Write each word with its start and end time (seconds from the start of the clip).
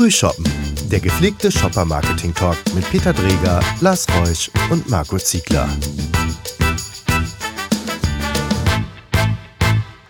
Frühshoppen, 0.00 0.46
der 0.90 0.98
gepflegte 0.98 1.52
Shopper-Marketing-Talk 1.52 2.56
mit 2.74 2.88
Peter 2.90 3.12
Dreger, 3.12 3.60
Lars 3.82 4.06
Reusch 4.16 4.50
und 4.70 4.88
Marco 4.88 5.18
Ziegler. 5.18 5.68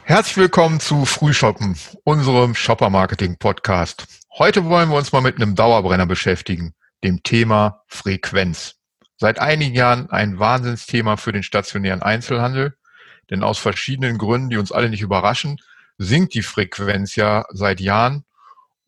Herzlich 0.05 0.37
willkommen 0.37 0.79
zu 0.79 1.05
Frühshoppen, 1.05 1.77
unserem 2.05 2.55
Shopper-Marketing-Podcast. 2.55 4.05
Heute 4.39 4.65
wollen 4.67 4.91
wir 4.91 4.97
uns 4.97 5.11
mal 5.11 5.23
mit 5.23 5.35
einem 5.35 5.57
Dauerbrenner 5.57 6.07
beschäftigen, 6.07 6.73
dem 7.03 7.25
Thema 7.25 7.83
Frequenz. 7.89 8.77
Seit 9.17 9.41
einigen 9.41 9.75
Jahren 9.75 10.09
ein 10.09 10.39
Wahnsinnsthema 10.39 11.17
für 11.17 11.33
den 11.33 11.43
stationären 11.43 12.01
Einzelhandel, 12.01 12.77
denn 13.29 13.43
aus 13.43 13.59
verschiedenen 13.59 14.19
Gründen, 14.19 14.51
die 14.51 14.57
uns 14.57 14.71
alle 14.71 14.89
nicht 14.89 15.03
überraschen, 15.03 15.57
sinkt 15.99 16.35
die 16.35 16.43
Frequenz 16.43 17.17
ja 17.17 17.45
seit 17.51 17.81
Jahren 17.81 18.25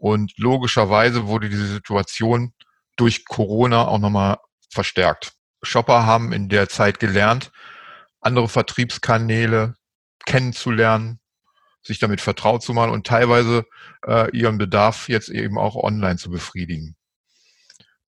und 0.02 0.32
logischerweise 0.36 1.28
wurde 1.28 1.48
diese 1.48 1.68
Situation 1.68 2.52
durch 2.96 3.24
Corona 3.24 3.86
auch 3.86 4.00
nochmal 4.00 4.38
verstärkt. 4.68 5.34
Shopper 5.62 6.04
haben 6.04 6.32
in 6.32 6.48
der 6.48 6.68
Zeit 6.68 6.98
gelernt, 6.98 7.52
andere 8.20 8.48
Vertriebskanäle 8.48 9.76
kennenzulernen, 10.26 11.20
sich 11.84 12.00
damit 12.00 12.20
vertraut 12.20 12.64
zu 12.64 12.74
machen 12.74 12.90
und 12.90 13.06
teilweise 13.06 13.64
äh, 14.04 14.28
ihren 14.36 14.58
Bedarf 14.58 15.08
jetzt 15.08 15.28
eben 15.28 15.56
auch 15.56 15.76
online 15.76 16.16
zu 16.16 16.30
befriedigen. 16.30 16.96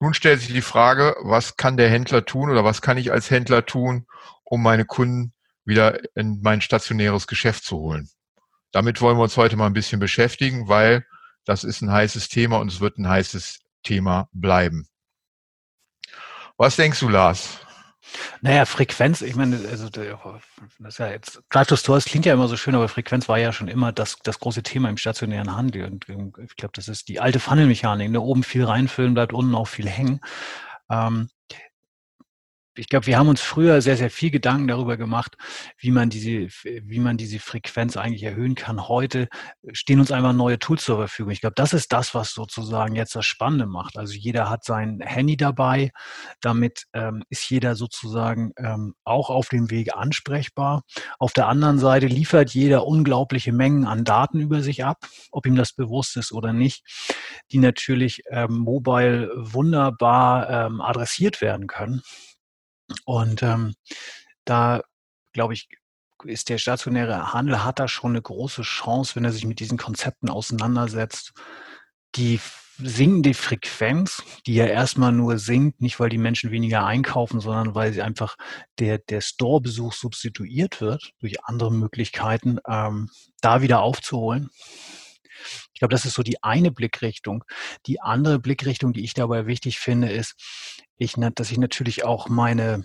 Nun 0.00 0.14
stellt 0.14 0.41
sich 0.41 0.52
die 0.52 0.62
Frage, 0.62 1.14
was 1.22 1.56
kann 1.56 1.77
der 1.77 1.91
Händler 1.91 2.24
tun 2.24 2.50
oder 2.50 2.64
was 2.64 2.83
kann 2.83 2.98
ich 2.98 3.12
als 3.12 3.30
Händler 3.30 3.66
tun, 3.66 4.08
um 4.42 4.64
meine 4.64 4.84
Kunden 4.84 5.33
wieder 5.64 6.00
in 6.16 6.41
mein 6.42 6.61
stationäres 6.61 7.28
Geschäft 7.28 7.62
zu 7.62 7.77
holen? 7.77 8.11
Damit 8.72 9.00
wollen 9.00 9.16
wir 9.16 9.22
uns 9.22 9.36
heute 9.36 9.55
mal 9.55 9.66
ein 9.66 9.74
bisschen 9.74 10.00
beschäftigen, 10.00 10.66
weil 10.66 11.06
das 11.45 11.65
ist 11.65 11.83
ein 11.83 11.91
heißes 11.91 12.29
Thema 12.29 12.59
und 12.59 12.71
es 12.71 12.80
wird 12.80 12.98
ein 12.98 13.09
heißes 13.09 13.61
Thema 13.83 14.29
bleiben. 14.33 14.87
Was 16.56 16.77
denkst 16.77 17.01
du, 17.01 17.09
Lars? 17.09 17.61
Naja, 18.42 18.64
Frequenz, 18.64 19.23
ich 19.23 19.34
meine, 19.34 19.56
also 19.69 19.89
das 19.89 20.06
ist 20.89 20.98
ja 20.98 21.09
jetzt, 21.09 21.42
Drive 21.51 21.67
to 21.67 21.77
Stores 21.77 22.05
klingt 22.05 22.27
ja 22.27 22.34
immer 22.34 22.48
so 22.48 22.56
schön, 22.56 22.75
aber 22.75 22.89
Frequenz 22.89 23.28
war 23.28 23.39
ja 23.39 23.53
schon 23.53 23.69
immer 23.69 23.92
das, 23.92 24.19
das 24.23 24.39
große 24.39 24.62
Thema 24.62 24.89
im 24.89 24.97
stationären 24.97 25.56
Handel. 25.56 25.86
Und 25.86 26.09
ähm, 26.09 26.33
ich 26.45 26.56
glaube, 26.56 26.73
das 26.75 26.89
ist 26.89 27.09
die 27.09 27.20
alte 27.20 27.41
Funnelmechanik. 27.41 28.08
Da 28.08 28.12
ne? 28.12 28.20
oben 28.20 28.42
viel 28.42 28.64
reinfüllen, 28.64 29.14
bleibt 29.14 29.33
unten 29.33 29.55
auch 29.55 29.69
viel 29.69 29.89
hängen. 29.89 30.20
Ähm, 30.91 31.29
ich 32.77 32.89
glaube, 32.89 33.06
wir 33.06 33.19
haben 33.19 33.28
uns 33.28 33.41
früher 33.41 33.80
sehr, 33.80 33.97
sehr 33.97 34.11
viel 34.11 34.30
Gedanken 34.30 34.69
darüber 34.69 34.97
gemacht, 34.97 35.36
wie 35.78 35.91
man 35.91 36.11
diese, 36.11 36.48
wie 36.64 36.98
man 36.98 37.17
diese 37.17 37.39
Frequenz 37.39 37.97
eigentlich 37.97 38.22
erhöhen 38.22 38.55
kann. 38.55 38.89
Heute 38.89 39.28
stehen 39.72 40.00
uns 40.00 40.11
einfach 40.11 40.33
neue 40.33 40.58
Tools 40.58 40.84
zur 40.84 40.97
Verfügung. 40.97 41.33
Ich 41.33 41.41
glaube, 41.41 41.55
das 41.56 41.72
ist 41.72 41.92
das, 41.92 42.14
was 42.14 42.33
sozusagen 42.33 42.97
jetzt 42.97 43.14
das 43.14 43.27
Spannende 43.27 43.67
macht. 43.67 43.97
Also 43.97 44.14
jeder 44.14 44.50
hat 44.50 44.64
sein 44.64 45.00
Handy 45.00 45.36
dabei. 45.36 45.92
Damit 46.41 46.84
ähm, 46.92 47.22
ist 47.28 47.48
jeder 47.48 47.77
sozusagen 47.77 48.52
ähm, 48.56 48.95
auch 49.05 49.30
auf 49.30 49.48
dem 49.48 49.70
Weg 49.70 49.95
ansprechbar. 49.95 50.83
Auf 51.19 51.33
der 51.33 51.48
anderen 51.48 51.78
Seite 51.78 52.06
liefert 52.06 52.50
jeder 52.50 52.86
unglaubliche 52.86 53.52
Mengen 53.52 53.86
an 53.86 54.05
Daten 54.05 54.41
über 54.41 54.62
sich 54.62 54.84
ab, 54.84 55.06
ob 55.30 55.47
ihm 55.47 55.56
das 55.56 55.72
bewusst 55.72 56.17
ist 56.17 56.33
oder 56.33 56.52
nicht, 56.52 56.84
die 57.52 57.58
natürlich 57.58 58.22
ähm, 58.30 58.58
mobile 58.58 59.30
wunderbar 59.36 60.50
ähm, 60.50 60.80
adressiert 60.80 61.41
werden 61.41 61.67
können. 61.67 62.02
Und 63.05 63.42
ähm, 63.42 63.75
da, 64.45 64.83
glaube 65.33 65.55
ich, 65.55 65.69
ist 66.25 66.48
der 66.48 66.59
stationäre 66.59 67.33
Handel, 67.33 67.64
hat 67.64 67.78
da 67.78 67.89
schon 67.89 68.12
eine 68.12 68.23
große 68.23 68.62
Chance, 68.62 69.17
wenn 69.17 69.25
er 69.25 69.33
sich 69.33 69.45
mit 69.45 69.61
diesen 69.61 69.78
Konzepten 69.78 70.31
auseinandersetzt. 70.31 71.33
Die 72.14 72.41
sinkende 72.78 73.34
Frequenz, 73.34 74.23
die 74.47 74.55
ja 74.55 74.67
erstmal 74.67 75.12
nur 75.12 75.39
sinkt, 75.39 75.81
nicht 75.81 76.01
weil 76.01 76.09
die 76.09 76.19
Menschen 76.19 76.51
weniger 76.51 76.84
einkaufen, 76.84 77.41
sondern 77.41 77.75
weil 77.75 77.92
sie 77.92 78.03
einfach 78.03 78.36
der, 78.78 78.98
der 78.98 79.20
Store-Besuch 79.20 79.92
substituiert 79.92 80.80
wird 80.80 81.13
durch 81.20 81.45
andere 81.45 81.73
Möglichkeiten, 81.73 82.58
ähm, 82.68 83.11
da 83.41 83.63
wieder 83.63 83.80
aufzuholen. 83.80 84.51
Ich 85.72 85.80
glaube, 85.80 85.92
das 85.92 86.05
ist 86.05 86.14
so 86.14 86.22
die 86.22 86.42
eine 86.42 86.70
Blickrichtung. 86.70 87.44
Die 87.86 88.00
andere 88.00 88.38
Blickrichtung, 88.38 88.92
die 88.92 89.05
ich 89.05 89.14
dabei 89.14 89.46
wichtig 89.46 89.78
finde, 89.78 90.10
ist, 90.10 90.34
ich, 90.96 91.14
dass 91.34 91.50
ich 91.50 91.58
natürlich 91.58 92.05
auch 92.05 92.28
meine 92.28 92.84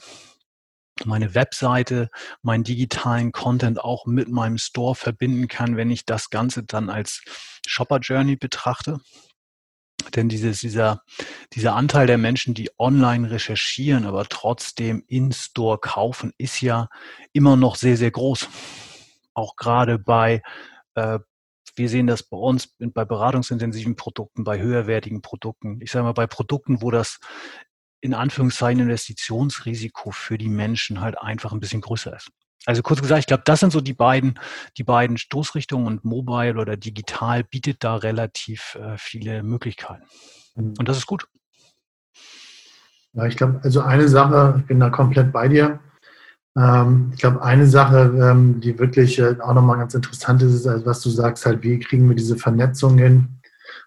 meine 1.05 1.33
Webseite, 1.33 2.09
meinen 2.41 2.63
digitalen 2.63 3.31
Content 3.31 3.79
auch 3.79 4.05
mit 4.05 4.29
meinem 4.29 4.57
Store 4.57 4.95
verbinden 4.95 5.47
kann, 5.47 5.77
wenn 5.77 5.91
ich 5.91 6.05
das 6.05 6.29
Ganze 6.29 6.63
dann 6.63 6.89
als 6.89 7.23
Shopper 7.65 7.99
Journey 7.99 8.35
betrachte. 8.35 8.99
Denn 10.15 10.29
dieses, 10.29 10.59
dieser, 10.59 11.03
dieser 11.53 11.75
Anteil 11.75 12.07
der 12.07 12.17
Menschen, 12.17 12.53
die 12.53 12.69
online 12.77 13.29
recherchieren, 13.29 14.05
aber 14.05 14.25
trotzdem 14.25 15.03
in 15.07 15.31
Store 15.31 15.77
kaufen, 15.77 16.31
ist 16.37 16.61
ja 16.61 16.87
immer 17.33 17.55
noch 17.55 17.75
sehr, 17.75 17.97
sehr 17.97 18.11
groß. 18.11 18.47
Auch 19.33 19.55
gerade 19.55 19.99
bei, 19.99 20.41
äh, 20.95 21.19
wir 21.75 21.89
sehen 21.89 22.07
das 22.07 22.23
bei 22.23 22.37
uns 22.37 22.73
bei 22.79 23.05
beratungsintensiven 23.05 23.95
Produkten, 23.95 24.43
bei 24.43 24.59
höherwertigen 24.59 25.21
Produkten. 25.21 25.79
Ich 25.81 25.91
sage 25.91 26.03
mal, 26.03 26.13
bei 26.13 26.27
Produkten, 26.27 26.81
wo 26.81 26.91
das 26.91 27.19
in 28.01 28.13
Anführungszeichen 28.13 28.81
Investitionsrisiko 28.81 30.11
für 30.11 30.37
die 30.37 30.49
Menschen 30.49 31.01
halt 31.01 31.19
einfach 31.19 31.51
ein 31.51 31.59
bisschen 31.59 31.81
größer 31.81 32.15
ist. 32.15 32.29
Also 32.65 32.81
kurz 32.81 33.01
gesagt, 33.01 33.19
ich 33.19 33.27
glaube, 33.27 33.43
das 33.45 33.61
sind 33.61 33.71
so 33.71 33.81
die 33.81 33.93
beiden, 33.93 34.39
die 34.77 34.83
beiden 34.83 35.17
Stoßrichtungen 35.17 35.87
und 35.87 36.03
Mobile 36.03 36.59
oder 36.59 36.77
digital 36.77 37.43
bietet 37.43 37.83
da 37.83 37.95
relativ 37.95 38.75
äh, 38.75 38.97
viele 38.97 39.43
Möglichkeiten. 39.43 40.03
Mhm. 40.55 40.73
Und 40.77 40.87
das 40.87 40.97
ist 40.97 41.05
gut. 41.05 41.27
Ja, 43.13 43.25
ich 43.25 43.37
glaube, 43.37 43.59
also 43.63 43.81
eine 43.81 44.07
Sache, 44.07 44.57
ich 44.59 44.67
bin 44.67 44.79
da 44.79 44.89
komplett 44.89 45.31
bei 45.31 45.47
dir. 45.47 45.79
Ähm, 46.59 47.11
ich 47.13 47.21
glaube, 47.21 47.41
eine 47.41 47.67
Sache, 47.67 48.13
ähm, 48.21 48.59
die 48.59 48.77
wirklich 48.77 49.17
äh, 49.19 49.35
auch 49.39 49.53
nochmal 49.53 49.77
ganz 49.77 49.93
interessant 49.93 50.41
ist, 50.43 50.53
ist, 50.53 50.67
also 50.67 50.85
was 50.85 51.01
du 51.01 51.09
sagst, 51.09 51.45
halt, 51.45 51.63
wie 51.63 51.79
kriegen 51.79 52.09
wir 52.09 52.15
diese 52.15 52.35
Vernetzung 52.35 52.97
hin 52.97 53.39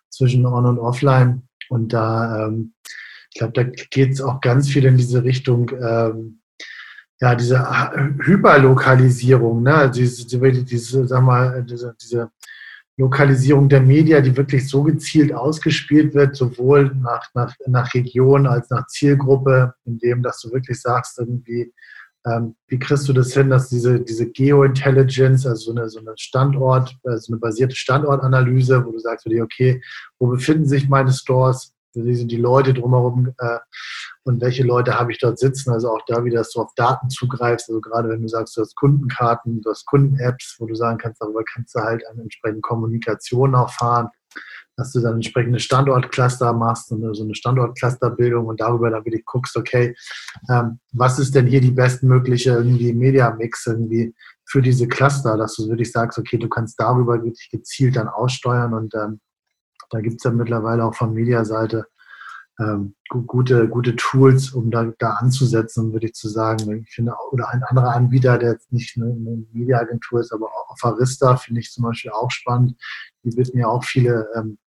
zwischen 0.08 0.46
On- 0.46 0.66
und 0.66 0.78
Offline? 0.78 1.42
Und 1.68 1.92
da 1.92 2.46
ähm, 2.46 2.72
ich 3.30 3.38
glaube, 3.38 3.52
da 3.52 3.64
geht 3.64 4.12
es 4.12 4.20
auch 4.20 4.40
ganz 4.40 4.68
viel 4.68 4.84
in 4.84 4.98
diese 4.98 5.24
Richtung, 5.24 5.70
ja, 7.18 7.34
diese 7.34 7.66
Hyperlokalisierung, 8.20 9.62
ne? 9.62 9.74
Also 9.74 10.00
diese, 10.00 10.26
diese, 10.64 11.06
sag 11.06 11.22
mal, 11.22 11.64
diese, 11.64 11.96
diese 12.02 12.30
Lokalisierung 12.98 13.68
der 13.68 13.80
Media, 13.80 14.20
die 14.20 14.36
wirklich 14.36 14.68
so 14.68 14.82
gezielt 14.82 15.32
ausgespielt 15.32 16.14
wird, 16.14 16.36
sowohl 16.36 16.94
nach, 16.94 17.26
nach, 17.34 17.54
nach 17.66 17.94
Region 17.94 18.46
als 18.46 18.68
nach 18.70 18.86
Zielgruppe, 18.88 19.74
indem 19.84 20.22
dass 20.22 20.40
du 20.40 20.52
wirklich 20.52 20.80
sagst, 20.80 21.18
irgendwie, 21.18 21.72
ähm, 22.26 22.54
wie 22.68 22.78
kriegst 22.78 23.08
du 23.08 23.12
das 23.12 23.32
hin, 23.32 23.50
dass 23.50 23.68
diese, 23.68 24.00
diese 24.00 24.30
Geointelligence, 24.30 25.46
also 25.46 25.72
so 25.72 25.78
eine, 25.78 25.88
so 25.88 25.98
eine 25.98 26.12
Standort, 26.16 26.96
also 27.04 27.32
eine 27.32 27.40
basierte 27.40 27.74
Standortanalyse, 27.74 28.84
wo 28.84 28.92
du 28.92 28.98
sagst, 28.98 29.26
okay, 29.26 29.82
wo 30.18 30.28
befinden 30.28 30.66
sich 30.66 30.88
meine 30.88 31.12
Stores, 31.12 31.74
wie 31.94 32.14
sind 32.14 32.30
die 32.30 32.36
Leute 32.36 32.72
drumherum 32.72 33.34
äh, 33.38 33.58
und 34.24 34.40
welche 34.40 34.62
Leute 34.62 34.98
habe 34.98 35.12
ich 35.12 35.18
dort 35.18 35.38
sitzen. 35.38 35.72
Also 35.72 35.90
auch 35.90 36.02
da 36.06 36.24
wieder, 36.24 36.38
dass 36.38 36.52
du 36.52 36.60
auf 36.60 36.72
Daten 36.74 37.10
zugreifst. 37.10 37.68
Also 37.68 37.80
gerade 37.80 38.08
wenn 38.08 38.22
du 38.22 38.28
sagst, 38.28 38.56
du 38.56 38.62
hast 38.62 38.76
Kundenkarten, 38.76 39.60
du 39.60 39.70
hast 39.70 39.84
Kunden-Apps, 39.86 40.56
wo 40.58 40.66
du 40.66 40.74
sagen 40.74 40.98
kannst, 40.98 41.20
darüber 41.20 41.42
kannst 41.44 41.74
du 41.74 41.80
halt 41.80 42.06
eine 42.06 42.22
entsprechende 42.22 42.60
Kommunikation 42.60 43.54
auch 43.54 43.72
fahren, 43.72 44.08
dass 44.76 44.92
du 44.92 45.00
dann 45.00 45.14
entsprechende 45.14 45.60
Standortcluster 45.60 46.52
machst, 46.52 46.90
und 46.92 47.14
so 47.14 47.24
eine 47.24 47.34
Standortclusterbildung 47.34 48.46
und 48.46 48.60
darüber 48.60 48.90
dann 48.90 49.04
wirklich 49.04 49.24
guckst, 49.24 49.56
okay, 49.56 49.94
ähm, 50.50 50.78
was 50.92 51.18
ist 51.18 51.34
denn 51.34 51.46
hier 51.46 51.60
die 51.60 51.70
bestmögliche 51.70 52.50
irgendwie 52.50 52.92
Media-Mix 52.92 53.66
irgendwie 53.66 54.14
für 54.46 54.62
diese 54.62 54.88
Cluster, 54.88 55.36
dass 55.36 55.54
du 55.56 55.68
wirklich 55.68 55.92
sagst, 55.92 56.18
okay, 56.18 56.38
du 56.38 56.48
kannst 56.48 56.78
darüber 56.80 57.22
wirklich 57.22 57.48
gezielt 57.50 57.96
dann 57.96 58.08
aussteuern 58.08 58.74
und 58.74 58.94
ähm, 58.94 59.20
da 59.90 60.00
gibt 60.00 60.16
es 60.16 60.24
ja 60.24 60.30
mittlerweile 60.30 60.84
auch 60.84 60.94
von 60.94 61.12
Mediaseite 61.12 61.86
ähm, 62.62 62.94
gute, 63.26 63.68
gute 63.68 63.96
Tools, 63.96 64.52
um 64.52 64.70
da, 64.70 64.92
da 64.98 65.14
anzusetzen, 65.14 65.92
würde 65.92 66.06
ich 66.06 66.14
zu 66.14 66.28
sagen. 66.28 66.84
Ich 66.86 66.94
finde, 66.94 67.12
oder 67.30 67.48
ein 67.50 67.62
anderer 67.62 67.94
Anbieter, 67.94 68.38
der 68.38 68.52
jetzt 68.52 68.72
nicht 68.72 68.96
eine, 68.96 69.06
eine 69.06 69.44
Mediaagentur 69.52 70.20
ist, 70.20 70.32
aber 70.32 70.46
auch 70.46 70.76
Arista, 70.82 71.36
finde 71.36 71.60
ich 71.60 71.70
zum 71.70 71.84
Beispiel 71.84 72.10
auch 72.10 72.30
spannend. 72.30 72.76
Die 73.24 73.30
bieten 73.30 73.58
ja 73.58 73.68
auch 73.68 73.84
viele 73.84 74.28
ähm, 74.36 74.58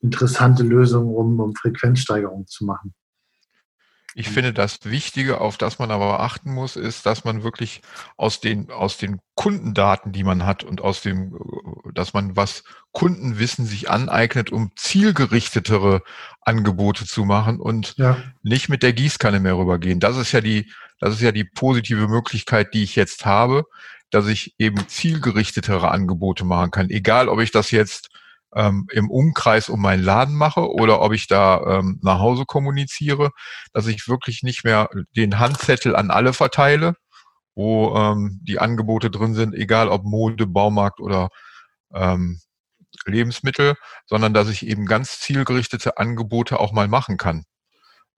interessante 0.00 0.62
Lösungen, 0.62 1.14
um, 1.14 1.40
um 1.40 1.54
Frequenzsteigerung 1.54 2.46
zu 2.46 2.64
machen. 2.64 2.94
Ich 4.14 4.28
finde, 4.28 4.52
das 4.52 4.84
Wichtige, 4.84 5.40
auf 5.40 5.58
das 5.58 5.78
man 5.78 5.90
aber 5.90 6.20
achten 6.20 6.52
muss, 6.52 6.76
ist, 6.76 7.04
dass 7.04 7.24
man 7.24 7.42
wirklich 7.42 7.82
aus 8.16 8.40
den, 8.40 8.70
aus 8.70 8.96
den 8.96 9.20
Kundendaten, 9.34 10.12
die 10.12 10.22
man 10.22 10.46
hat 10.46 10.62
und 10.62 10.80
aus 10.80 11.02
dem, 11.02 11.36
dass 11.94 12.14
man 12.14 12.36
was 12.36 12.62
Kundenwissen 12.92 13.66
sich 13.66 13.90
aneignet, 13.90 14.52
um 14.52 14.70
zielgerichtetere 14.76 16.02
Angebote 16.42 17.06
zu 17.06 17.24
machen 17.24 17.58
und 17.58 17.96
ja. 17.96 18.16
nicht 18.42 18.68
mit 18.68 18.84
der 18.84 18.92
Gießkanne 18.92 19.40
mehr 19.40 19.58
rübergehen. 19.58 19.98
Das 19.98 20.16
ist 20.16 20.30
ja 20.30 20.40
die, 20.40 20.70
das 21.00 21.14
ist 21.14 21.20
ja 21.20 21.32
die 21.32 21.44
positive 21.44 22.06
Möglichkeit, 22.06 22.72
die 22.72 22.84
ich 22.84 22.94
jetzt 22.94 23.26
habe, 23.26 23.64
dass 24.10 24.28
ich 24.28 24.54
eben 24.58 24.88
zielgerichtetere 24.88 25.90
Angebote 25.90 26.44
machen 26.44 26.70
kann. 26.70 26.88
Egal, 26.88 27.28
ob 27.28 27.40
ich 27.40 27.50
das 27.50 27.72
jetzt 27.72 28.10
ähm, 28.54 28.86
im 28.92 29.10
Umkreis 29.10 29.68
um 29.68 29.80
meinen 29.80 30.02
Laden 30.02 30.34
mache 30.34 30.70
oder 30.70 31.00
ob 31.00 31.12
ich 31.12 31.26
da 31.26 31.78
ähm, 31.78 31.98
nach 32.02 32.18
Hause 32.18 32.44
kommuniziere, 32.46 33.30
dass 33.72 33.86
ich 33.86 34.08
wirklich 34.08 34.42
nicht 34.42 34.64
mehr 34.64 34.88
den 35.16 35.38
Handzettel 35.38 35.96
an 35.96 36.10
alle 36.10 36.32
verteile, 36.32 36.94
wo 37.54 37.96
ähm, 37.96 38.40
die 38.42 38.58
Angebote 38.58 39.10
drin 39.10 39.34
sind, 39.34 39.54
egal 39.54 39.88
ob 39.88 40.04
Mode, 40.04 40.46
Baumarkt 40.46 41.00
oder 41.00 41.28
ähm, 41.94 42.40
Lebensmittel, 43.06 43.74
sondern 44.06 44.34
dass 44.34 44.48
ich 44.48 44.66
eben 44.66 44.86
ganz 44.86 45.20
zielgerichtete 45.20 45.98
Angebote 45.98 46.60
auch 46.60 46.72
mal 46.72 46.88
machen 46.88 47.16
kann. 47.16 47.44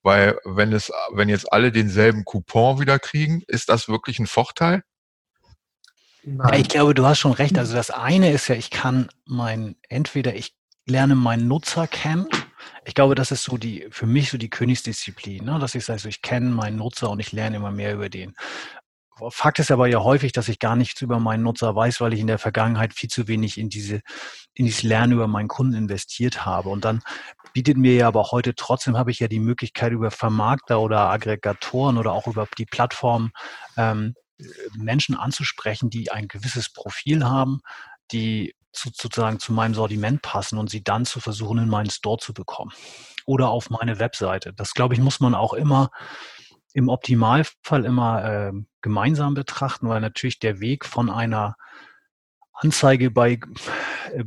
Weil 0.03 0.39
wenn 0.44 0.73
es, 0.73 0.93
wenn 1.12 1.29
jetzt 1.29 1.53
alle 1.53 1.73
denselben 1.73 2.25
Coupon 2.25 2.81
wieder 2.81 2.99
kriegen, 2.99 3.43
ist 3.49 3.69
das 3.69 3.89
wirklich 3.89 4.19
ein 4.19 4.27
Vorteil? 4.29 4.82
Ja, 6.26 6.55
ich 6.55 6.69
glaube, 6.69 6.93
du 6.93 7.06
hast 7.06 7.20
schon 7.20 7.32
recht. 7.32 7.56
Also 7.56 7.75
das 7.75 7.90
eine 7.90 8.32
ist 8.32 8.49
ja, 8.49 8.56
ich 8.56 8.70
kann 8.70 9.08
mein, 9.26 9.76
entweder 9.88 10.34
ich 10.34 10.56
lerne 10.84 11.14
meinen 11.14 11.46
Nutzer 11.46 11.87
kennen. 11.87 12.26
Ich 12.84 12.94
glaube, 12.94 13.14
das 13.14 13.31
ist 13.31 13.44
so 13.44 13.56
die, 13.56 13.87
für 13.90 14.06
mich 14.06 14.31
so 14.31 14.38
die 14.38 14.50
Königsdisziplin, 14.50 15.44
ne? 15.44 15.58
dass 15.61 15.76
ich 15.76 15.84
sage, 15.84 16.00
so, 16.00 16.08
ich 16.08 16.23
kenne 16.23 16.50
meinen 16.50 16.78
Nutzer 16.78 17.11
und 17.11 17.20
ich 17.20 17.31
lerne 17.31 17.56
immer 17.56 17.70
mehr 17.70 17.94
über 17.94 18.08
den. 18.08 18.34
Fakt 19.31 19.61
ist 19.61 19.70
aber 19.70 19.87
ja 19.87 20.02
häufig, 20.02 20.32
dass 20.32 20.49
ich 20.49 20.58
gar 20.58 20.76
nichts 20.76 21.00
über 21.00 21.19
meinen 21.20 21.43
Nutzer 21.43 21.75
weiß, 21.75 22.00
weil 22.00 22.12
ich 22.12 22.20
in 22.20 22.26
der 22.26 22.38
Vergangenheit 22.38 22.93
viel 22.93 23.08
zu 23.08 23.29
wenig 23.29 23.56
in 23.56 23.70
diese, 23.70 24.02
in 24.52 24.67
dieses 24.67 24.82
Lernen 24.82 25.12
über 25.12 25.26
meinen 25.26 25.49
Kunden 25.49 25.75
investiert 25.75 26.44
habe. 26.44 26.69
Und 26.69 26.84
dann 26.84 27.02
bietet 27.55 27.79
mir 27.79 27.94
ja 27.94 28.08
aber 28.08 28.31
heute 28.31 28.55
trotzdem 28.55 28.99
habe 28.99 29.11
ich 29.11 29.20
ja 29.20 29.29
die 29.29 29.40
Möglichkeit 29.40 29.93
über 29.93 30.11
Vermarkter 30.11 30.81
oder 30.81 31.08
Aggregatoren 31.08 31.96
oder 31.96 32.12
auch 32.12 32.26
über 32.26 32.46
die 32.58 32.67
Plattform 32.67 33.31
ähm, 33.79 34.14
Menschen 34.77 35.17
anzusprechen, 35.17 35.91
die 35.91 36.11
ein 36.11 36.29
gewisses 36.29 36.69
Profil 36.73 37.25
haben, 37.25 37.61
die 38.12 38.55
zu, 38.73 38.91
sozusagen 38.93 39.38
zu 39.38 39.53
meinem 39.53 39.75
Sortiment 39.75 40.23
passen 40.23 40.59
und 40.59 40.71
sie 40.71 40.85
dann 40.85 41.06
zu 41.06 41.21
versuchen, 41.21 41.59
in 41.59 41.69
meinen 41.69 41.91
Store 41.91 42.19
zu 42.19 42.35
bekommen 42.35 42.73
oder 43.25 43.49
auf 43.49 43.71
meine 43.71 43.99
Webseite. 43.99 44.53
Das 44.53 44.75
glaube 44.75 44.94
ich, 44.94 45.00
muss 45.00 45.21
man 45.21 45.35
auch 45.35 45.55
immer 45.55 45.91
im 46.73 46.91
Optimalfall 46.91 47.85
immer 47.87 48.25
äh, 48.25 48.53
gemeinsam 48.83 49.35
betrachten, 49.35 49.88
weil 49.88 50.00
natürlich 50.00 50.39
der 50.39 50.61
Weg 50.61 50.85
von 50.85 51.11
einer 51.11 51.56
Anzeige 52.53 53.11
bei, 53.11 53.41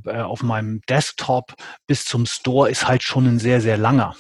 äh, 0.06 0.22
auf 0.22 0.42
meinem 0.42 0.82
Desktop 0.90 1.54
bis 1.86 2.06
zum 2.06 2.26
Store 2.26 2.70
ist 2.70 2.88
halt 2.88 3.04
schon 3.04 3.28
ein 3.28 3.40
sehr, 3.40 3.62
sehr 3.62 3.78
langer. 3.78 4.16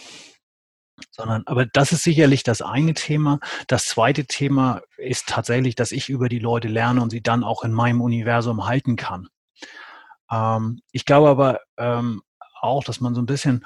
Sondern, 1.12 1.44
aber 1.46 1.66
das 1.66 1.92
ist 1.92 2.04
sicherlich 2.04 2.44
das 2.44 2.62
eine 2.62 2.94
Thema. 2.94 3.40
Das 3.68 3.86
zweite 3.86 4.26
Thema 4.26 4.82
ist 4.98 5.28
tatsächlich, 5.28 5.76
dass 5.76 5.92
ich 5.92 6.10
über 6.10 6.30
die 6.30 6.40
Leute 6.40 6.68
lerne 6.68 7.02
und 7.02 7.10
sie 7.10 7.22
dann 7.22 7.44
auch 7.44 7.64
in 7.64 7.72
meinem 7.72 8.02
Universum 8.02 8.66
halten 8.66 8.96
kann. 8.96 9.28
Ähm, 10.32 10.82
ich 10.92 11.06
glaube 11.06 11.30
aber 11.30 11.60
ähm, 11.78 12.22
auch, 12.62 12.84
dass 12.84 13.00
man 13.00 13.16
so 13.16 13.22
ein 13.22 13.26
bisschen 13.26 13.66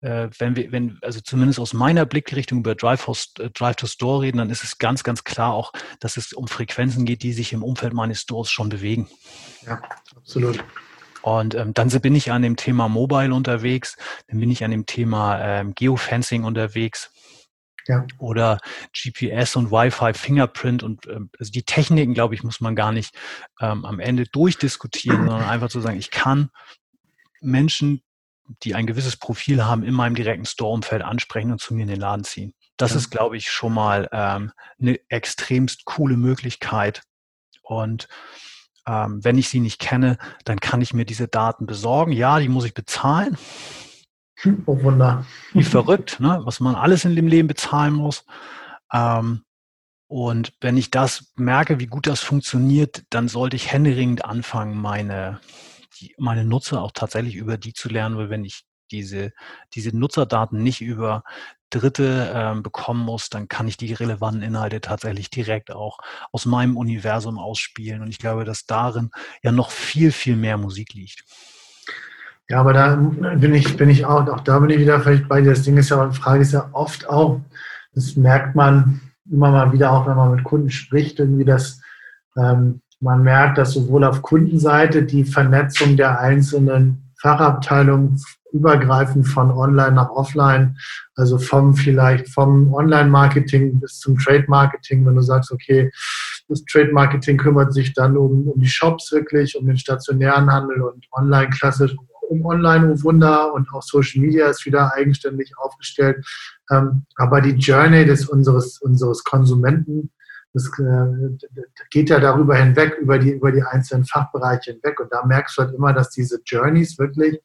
äh, 0.00 0.28
wenn 0.38 0.54
wir, 0.56 0.70
wenn, 0.70 0.98
also 1.02 1.20
zumindest 1.20 1.58
aus 1.58 1.72
meiner 1.72 2.06
Blickrichtung 2.06 2.60
über 2.60 2.74
Drive, 2.74 3.08
äh, 3.38 3.50
Drive 3.50 3.76
to 3.76 3.86
Store 3.86 4.22
reden, 4.22 4.38
dann 4.38 4.50
ist 4.50 4.62
es 4.62 4.78
ganz, 4.78 5.02
ganz 5.02 5.24
klar 5.24 5.52
auch, 5.52 5.72
dass 6.00 6.16
es 6.16 6.32
um 6.32 6.46
Frequenzen 6.46 7.04
geht, 7.04 7.22
die 7.22 7.32
sich 7.32 7.52
im 7.52 7.62
Umfeld 7.62 7.94
meines 7.94 8.20
Stores 8.20 8.50
schon 8.50 8.68
bewegen. 8.68 9.08
Ja, 9.66 9.82
absolut. 10.16 10.64
Und 11.28 11.54
ähm, 11.54 11.74
dann 11.74 11.88
bin 12.00 12.14
ich 12.14 12.32
an 12.32 12.42
dem 12.42 12.56
Thema 12.56 12.88
Mobile 12.88 13.34
unterwegs, 13.34 13.96
dann 14.28 14.40
bin 14.40 14.50
ich 14.50 14.64
an 14.64 14.70
dem 14.70 14.86
Thema 14.86 15.40
ähm, 15.40 15.74
Geofencing 15.74 16.44
unterwegs. 16.44 17.12
Ja. 17.86 18.06
Oder 18.18 18.60
GPS 18.92 19.56
und 19.56 19.70
Wi-Fi, 19.70 20.12
Fingerprint 20.12 20.82
und 20.82 21.06
ähm, 21.06 21.30
also 21.38 21.50
die 21.50 21.62
Techniken, 21.62 22.12
glaube 22.12 22.34
ich, 22.34 22.42
muss 22.42 22.60
man 22.60 22.76
gar 22.76 22.92
nicht 22.92 23.14
ähm, 23.60 23.86
am 23.86 23.98
Ende 23.98 24.24
durchdiskutieren, 24.24 25.26
sondern 25.26 25.48
einfach 25.48 25.70
zu 25.70 25.80
sagen, 25.80 25.98
ich 25.98 26.10
kann 26.10 26.50
Menschen 27.40 28.02
die 28.62 28.74
ein 28.74 28.86
gewisses 28.86 29.16
Profil 29.16 29.64
haben, 29.64 29.82
in 29.82 29.94
meinem 29.94 30.14
direkten 30.14 30.46
Store-Umfeld 30.46 31.02
ansprechen 31.02 31.52
und 31.52 31.60
zu 31.60 31.74
mir 31.74 31.82
in 31.82 31.88
den 31.88 32.00
Laden 32.00 32.24
ziehen. 32.24 32.54
Das 32.76 32.92
ja. 32.92 32.96
ist, 32.96 33.10
glaube 33.10 33.36
ich, 33.36 33.50
schon 33.50 33.74
mal 33.74 34.08
ähm, 34.12 34.52
eine 34.80 34.98
extremst 35.08 35.84
coole 35.84 36.16
Möglichkeit. 36.16 37.02
Und 37.62 38.08
ähm, 38.88 39.22
wenn 39.22 39.36
ich 39.36 39.50
sie 39.50 39.60
nicht 39.60 39.78
kenne, 39.78 40.16
dann 40.44 40.60
kann 40.60 40.80
ich 40.80 40.94
mir 40.94 41.04
diese 41.04 41.28
Daten 41.28 41.66
besorgen. 41.66 42.12
Ja, 42.12 42.38
die 42.38 42.48
muss 42.48 42.64
ich 42.64 42.72
bezahlen. 42.72 43.36
Oh 44.66 44.82
Wunder. 44.82 45.26
Wie 45.52 45.64
verrückt, 45.64 46.20
ne? 46.20 46.40
was 46.44 46.60
man 46.60 46.74
alles 46.74 47.04
in 47.04 47.14
dem 47.14 47.26
Leben 47.26 47.48
bezahlen 47.48 47.94
muss. 47.94 48.24
Ähm, 48.92 49.42
und 50.06 50.54
wenn 50.60 50.78
ich 50.78 50.90
das 50.90 51.32
merke, 51.36 51.80
wie 51.80 51.86
gut 51.86 52.06
das 52.06 52.20
funktioniert, 52.20 53.04
dann 53.10 53.28
sollte 53.28 53.56
ich 53.56 53.70
händeringend 53.70 54.24
anfangen, 54.24 54.80
meine, 54.80 55.40
die, 56.00 56.14
meine 56.16 56.44
Nutzer 56.44 56.80
auch 56.80 56.92
tatsächlich 56.92 57.34
über 57.34 57.58
die 57.58 57.74
zu 57.74 57.90
lernen, 57.90 58.16
weil 58.16 58.30
wenn 58.30 58.44
ich 58.44 58.64
diese, 58.90 59.32
diese 59.74 59.94
Nutzerdaten 59.94 60.62
nicht 60.62 60.80
über 60.80 61.24
Dritte 61.70 62.32
ähm, 62.34 62.62
bekommen 62.62 63.04
muss, 63.04 63.30
dann 63.30 63.48
kann 63.48 63.68
ich 63.68 63.76
die 63.76 63.92
relevanten 63.92 64.42
Inhalte 64.42 64.80
tatsächlich 64.80 65.30
direkt 65.30 65.70
auch 65.70 65.98
aus 66.32 66.46
meinem 66.46 66.76
Universum 66.76 67.38
ausspielen. 67.38 68.02
Und 68.02 68.08
ich 68.08 68.18
glaube, 68.18 68.44
dass 68.44 68.66
darin 68.66 69.10
ja 69.42 69.52
noch 69.52 69.70
viel, 69.70 70.12
viel 70.12 70.36
mehr 70.36 70.56
Musik 70.56 70.94
liegt. 70.94 71.24
Ja, 72.48 72.60
aber 72.60 72.72
da 72.72 72.96
bin 72.96 73.54
ich, 73.54 73.76
bin 73.76 73.90
ich 73.90 74.06
auch, 74.06 74.26
auch 74.28 74.40
da 74.40 74.58
bin 74.58 74.70
ich 74.70 74.78
wieder 74.78 75.00
vielleicht 75.00 75.28
bei 75.28 75.42
dir. 75.42 75.50
Das 75.50 75.62
Ding 75.62 75.76
ist 75.76 75.90
ja, 75.90 76.06
die 76.06 76.16
Frage 76.16 76.40
ist 76.40 76.52
ja 76.52 76.70
oft 76.72 77.08
auch, 77.08 77.40
das 77.94 78.16
merkt 78.16 78.54
man 78.54 79.00
immer 79.30 79.50
mal 79.50 79.72
wieder 79.72 79.92
auch, 79.92 80.06
wenn 80.06 80.16
man 80.16 80.34
mit 80.34 80.44
Kunden 80.44 80.70
spricht, 80.70 81.18
irgendwie, 81.18 81.44
dass 81.44 81.80
ähm, 82.36 82.80
man 83.00 83.22
merkt, 83.22 83.58
dass 83.58 83.72
sowohl 83.72 84.04
auf 84.04 84.22
Kundenseite 84.22 85.02
die 85.02 85.24
Vernetzung 85.24 85.96
der 85.96 86.20
einzelnen 86.20 87.12
Fachabteilungen 87.20 88.20
übergreifend 88.52 89.26
von 89.26 89.50
Online 89.50 89.92
nach 89.92 90.10
Offline, 90.10 90.76
also 91.14 91.38
vom 91.38 91.74
vielleicht 91.74 92.28
vom 92.28 92.72
Online-Marketing 92.72 93.80
bis 93.80 93.98
zum 93.98 94.18
Trade-Marketing, 94.18 95.06
wenn 95.06 95.16
du 95.16 95.22
sagst, 95.22 95.52
okay, 95.52 95.90
das 96.48 96.64
Trade-Marketing 96.64 97.36
kümmert 97.36 97.74
sich 97.74 97.92
dann 97.92 98.16
um, 98.16 98.48
um 98.48 98.60
die 98.60 98.68
Shops 98.68 99.12
wirklich, 99.12 99.56
um 99.56 99.66
den 99.66 99.76
stationären 99.76 100.50
Handel 100.50 100.82
und 100.82 101.06
online 101.12 101.50
klassisch 101.50 101.94
um 102.28 102.44
Online, 102.44 102.92
oh 102.92 103.02
Wunder, 103.04 103.54
und 103.54 103.72
auch 103.72 103.82
Social 103.82 104.20
Media 104.20 104.48
ist 104.48 104.66
wieder 104.66 104.92
eigenständig 104.94 105.52
aufgestellt. 105.56 106.26
Ähm, 106.70 107.06
aber 107.16 107.40
die 107.40 107.52
Journey 107.52 108.04
des 108.04 108.28
unseres, 108.28 108.78
unseres 108.82 109.24
Konsumenten 109.24 110.10
das 110.54 110.66
äh, 110.78 111.60
geht 111.90 112.10
ja 112.10 112.20
darüber 112.20 112.56
hinweg, 112.56 112.96
über 113.00 113.18
die, 113.18 113.32
über 113.32 113.52
die 113.52 113.62
einzelnen 113.62 114.04
Fachbereiche 114.04 114.72
hinweg. 114.72 114.98
Und 115.00 115.12
da 115.12 115.24
merkst 115.24 115.56
du 115.56 115.62
halt 115.62 115.74
immer, 115.74 115.92
dass 115.92 116.10
diese 116.10 116.40
Journeys 116.44 116.98
wirklich 116.98 117.40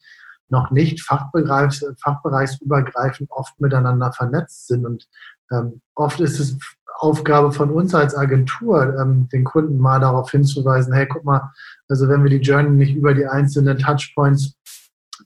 noch 0.49 0.71
nicht 0.71 1.01
fachbereichs, 1.01 1.85
fachbereichsübergreifend 2.01 3.31
oft 3.31 3.59
miteinander 3.59 4.11
vernetzt 4.11 4.67
sind. 4.67 4.85
Und 4.85 5.07
ähm, 5.51 5.81
oft 5.95 6.19
ist 6.19 6.39
es 6.39 6.57
Aufgabe 6.99 7.51
von 7.51 7.71
uns 7.71 7.93
als 7.95 8.15
Agentur, 8.15 8.97
ähm, 8.99 9.27
den 9.29 9.43
Kunden 9.43 9.77
mal 9.77 9.99
darauf 9.99 10.31
hinzuweisen, 10.31 10.93
hey, 10.93 11.07
guck 11.07 11.25
mal, 11.25 11.51
also 11.89 12.07
wenn 12.07 12.23
wir 12.23 12.29
die 12.29 12.37
Journey 12.37 12.69
nicht 12.69 12.95
über 12.95 13.13
die 13.13 13.25
einzelnen 13.25 13.77
Touchpoints 13.77 14.55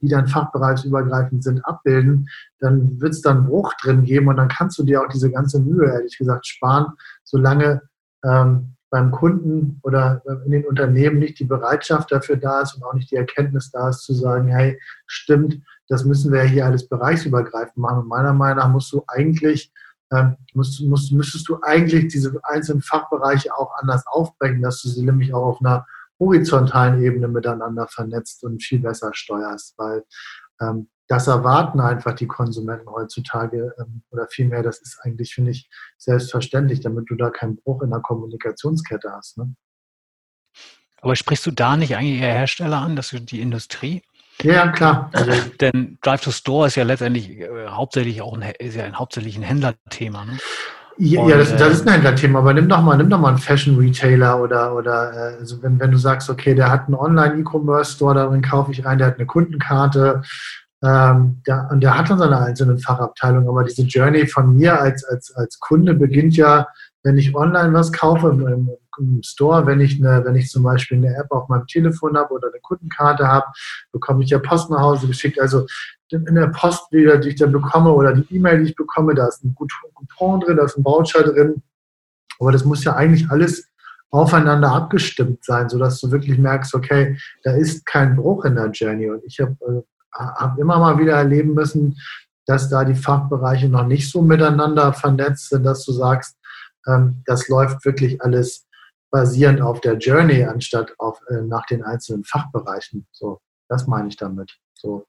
die 0.02 0.10
dann 0.10 0.28
fachbereichsübergreifend 0.28 1.44
sind, 1.44 1.66
abbilden, 1.66 2.30
dann 2.60 3.00
wird 3.00 3.14
es 3.14 3.22
dann 3.22 3.38
einen 3.38 3.48
Bruch 3.48 3.74
drin 3.82 4.04
geben 4.04 4.28
und 4.28 4.38
dann 4.38 4.48
kannst 4.48 4.78
du 4.78 4.84
dir 4.84 5.02
auch 5.02 5.08
diese 5.08 5.32
ganze 5.32 5.60
Mühe, 5.60 5.86
ehrlich 5.86 6.18
gesagt, 6.18 6.48
sparen, 6.48 6.94
solange 7.24 7.82
ähm, 8.24 8.76
beim 8.90 9.12
Kunden 9.12 9.80
oder 9.84 10.22
in 10.46 10.52
den 10.52 10.66
Unternehmen 10.66 11.20
nicht 11.20 11.40
die 11.40 11.46
Bereitschaft 11.46 12.12
dafür 12.12 12.38
da 12.38 12.62
ist 12.62 12.76
und 12.76 12.84
auch 12.84 12.94
nicht 12.94 13.12
die 13.12 13.16
Erkenntnis 13.16 13.72
da 13.72 13.90
ist, 13.90 14.04
zu 14.04 14.14
sagen, 14.14 14.48
hey, 14.48 14.80
stimmt, 15.06 15.62
das 15.90 16.06
müssen 16.06 16.32
wir 16.32 16.44
hier 16.44 16.66
alles 16.66 16.88
bereichsübergreifend 16.88 17.78
machen. 17.78 18.00
Und 18.00 18.08
meiner 18.08 18.34
Meinung 18.34 18.58
nach 18.58 18.70
musst 18.70 18.92
du 18.94 19.04
eigentlich, 19.08 19.72
ähm, 20.12 20.38
musst, 20.54 20.82
musst, 20.82 21.12
müsstest 21.12 21.48
du 21.50 21.60
eigentlich 21.62 22.08
diese 22.08 22.40
einzelnen 22.44 22.82
Fachbereiche 22.82 23.54
auch 23.56 23.72
anders 23.78 24.06
aufbrechen, 24.08 24.62
dass 24.62 24.82
du 24.82 24.90
sie 24.90 25.04
nämlich 25.04 25.34
auch 25.34 25.46
auf 25.46 25.60
einer 25.60 25.86
horizontalen 26.20 27.02
Ebene 27.04 27.28
miteinander 27.28 27.88
vernetzt 27.88 28.44
und 28.44 28.64
viel 28.64 28.80
besser 28.80 29.12
steuerst, 29.14 29.78
weil 29.78 30.04
ähm, 30.62 30.90
das 31.08 31.28
erwarten 31.28 31.80
einfach 31.80 32.14
die 32.14 32.28
Konsumenten 32.28 32.90
heutzutage 32.90 33.74
ähm, 33.80 34.04
oder 34.12 34.28
vielmehr, 34.28 34.64
das 34.64 34.80
ist 34.80 35.00
eigentlich, 35.04 35.34
finde 35.34 35.52
ich, 35.52 35.70
selbstverständlich, 35.98 36.82
damit 36.82 37.10
du 37.10 37.16
da 37.16 37.30
keinen 37.30 37.58
Bruch 37.58 37.82
in 37.82 37.92
der 37.92 38.02
Kommunikationskette 38.02 39.12
hast. 39.12 39.38
Ne? 39.38 39.56
Aber 41.02 41.16
sprichst 41.16 41.46
du 41.46 41.52
da 41.52 41.78
nicht 41.78 41.96
eigentlich 41.96 42.22
eher 42.22 42.34
Hersteller 42.34 42.78
an, 42.78 42.96
dass 42.96 43.10
du 43.10 43.20
die 43.20 43.42
Industrie? 43.42 44.02
Ja, 44.42 44.68
klar. 44.68 45.10
Also, 45.14 45.32
denn 45.62 45.98
Drive 46.02 46.22
to 46.22 46.32
Store 46.32 46.68
ist 46.68 46.76
ja 46.76 46.84
letztendlich 46.84 47.40
äh, 47.40 47.68
hauptsächlich 47.68 48.22
auch 48.22 48.38
ein, 48.38 48.54
ist 48.60 48.76
ja 48.76 48.84
ein, 48.84 49.00
hauptsächlich 49.00 49.36
ein 49.38 49.44
Händlerthema. 49.44 50.26
Ne? 50.26 50.38
Ja, 50.98 51.22
und, 51.22 51.30
das, 51.30 51.56
das, 51.56 51.74
ist 51.74 51.88
ein 51.88 51.94
Händlerthema, 51.94 52.40
aber 52.40 52.54
nimm 52.54 52.70
doch 52.70 52.82
mal, 52.82 52.98
nimm 52.98 53.10
doch 53.10 53.20
mal 53.20 53.30
einen 53.30 53.38
Fashion-Retailer 53.38 54.42
oder, 54.42 54.76
oder 54.76 55.14
äh, 55.14 55.38
also 55.40 55.62
wenn, 55.64 55.80
wenn 55.80 55.92
du 55.92 55.98
sagst, 55.98 56.30
okay, 56.30 56.54
der 56.54 56.70
hat 56.70 56.86
einen 56.86 56.96
Online-E-Commerce-Store, 56.96 58.16
darin 58.16 58.42
kaufe 58.42 58.72
ich 58.72 58.86
rein, 58.86 58.98
der 58.98 59.08
hat 59.08 59.16
eine 59.16 59.26
Kundenkarte 59.26 60.22
ähm, 60.84 61.42
der, 61.48 61.70
und 61.72 61.82
der 61.82 61.98
hat 61.98 62.10
dann 62.10 62.20
seine 62.20 62.40
einzelnen 62.40 62.78
Fachabteilungen, 62.78 63.50
aber 63.50 63.64
diese 63.64 63.84
Journey 63.84 64.28
von 64.28 64.56
mir 64.56 64.80
als, 64.80 65.04
als, 65.06 65.36
als 65.36 65.60
Kunde 65.60 65.96
beginnt 65.96 66.38
ja, 66.38 66.68
wenn 67.04 67.18
ich 67.18 67.36
online 67.36 67.74
was 67.74 67.92
kaufe, 67.92 68.30
im, 68.30 68.70
im 69.00 69.24
Store, 69.24 69.66
wenn 69.66 69.80
ich, 69.80 70.04
eine, 70.04 70.24
wenn 70.26 70.36
ich 70.36 70.50
zum 70.50 70.64
Beispiel 70.64 70.98
eine 70.98 71.16
App 71.16 71.32
auf 71.32 71.48
meinem 71.50 71.66
Telefon 71.68 72.18
habe 72.18 72.34
oder 72.34 72.50
eine 72.50 72.60
Kundenkarte 72.62 73.28
habe, 73.28 73.46
bekomme 73.92 74.24
ich 74.24 74.30
ja 74.30 74.40
Post 74.40 74.70
nach 74.70 74.82
Hause 74.82 75.08
geschickt. 75.08 75.40
Also 75.40 75.66
in 76.12 76.36
der 76.36 76.48
Post 76.48 76.88
die 76.92 77.06
ich 77.28 77.36
dann 77.36 77.52
bekomme 77.52 77.92
oder 77.92 78.14
die 78.14 78.36
E-Mail, 78.36 78.64
die 78.64 78.70
ich 78.70 78.76
bekomme, 78.76 79.14
da 79.14 79.28
ist 79.28 79.44
ein 79.44 79.56
Coupon 79.56 80.40
drin, 80.42 80.58
da 80.58 80.66
ist 80.66 80.78
ein 80.78 80.86
Voucher 80.86 81.24
drin. 81.24 81.62
Aber 82.40 82.52
das 82.52 82.66
muss 82.66 82.84
ja 82.84 82.96
eigentlich 82.96 83.30
alles 83.30 83.68
aufeinander 84.10 84.72
abgestimmt 84.72 85.44
sein, 85.44 85.70
sodass 85.70 86.00
du 86.00 86.12
wirklich 86.12 86.38
merkst, 86.38 86.74
okay, 86.76 87.18
da 87.44 87.52
ist 87.52 87.86
kein 87.86 88.16
Bruch 88.16 88.46
in 88.46 88.56
der 88.56 88.70
Journey. 88.70 89.10
Und 89.10 89.24
ich 89.26 89.40
habe 89.40 89.56
äh, 90.18 90.24
hab 90.24 90.58
immer 90.58 90.80
mal 90.80 90.98
wieder 91.00 91.16
erleben 91.16 91.54
müssen, 91.54 91.98
dass 92.46 92.70
da 92.70 92.86
die 92.86 92.96
Fachbereiche 92.96 93.70
noch 93.70 93.86
nicht 93.86 94.10
so 94.10 94.22
miteinander 94.22 94.94
vernetzt 94.94 95.50
sind, 95.50 95.64
dass 95.64 95.86
du 95.86 95.92
sagst, 95.92 96.38
ähm, 96.88 97.22
das 97.26 97.48
läuft 97.50 97.84
wirklich 97.86 98.22
alles 98.22 98.66
basierend 99.12 99.62
auf 99.62 99.82
der 99.82 99.98
Journey, 99.98 100.44
anstatt 100.44 100.94
auf, 100.98 101.20
äh, 101.30 101.42
nach 101.42 101.66
den 101.66 101.84
einzelnen 101.84 102.24
Fachbereichen. 102.24 103.08
So, 103.12 103.40
das 103.70 103.88
meine 103.88 104.10
ich 104.10 104.18
damit. 104.18 104.58
So. 104.74 105.06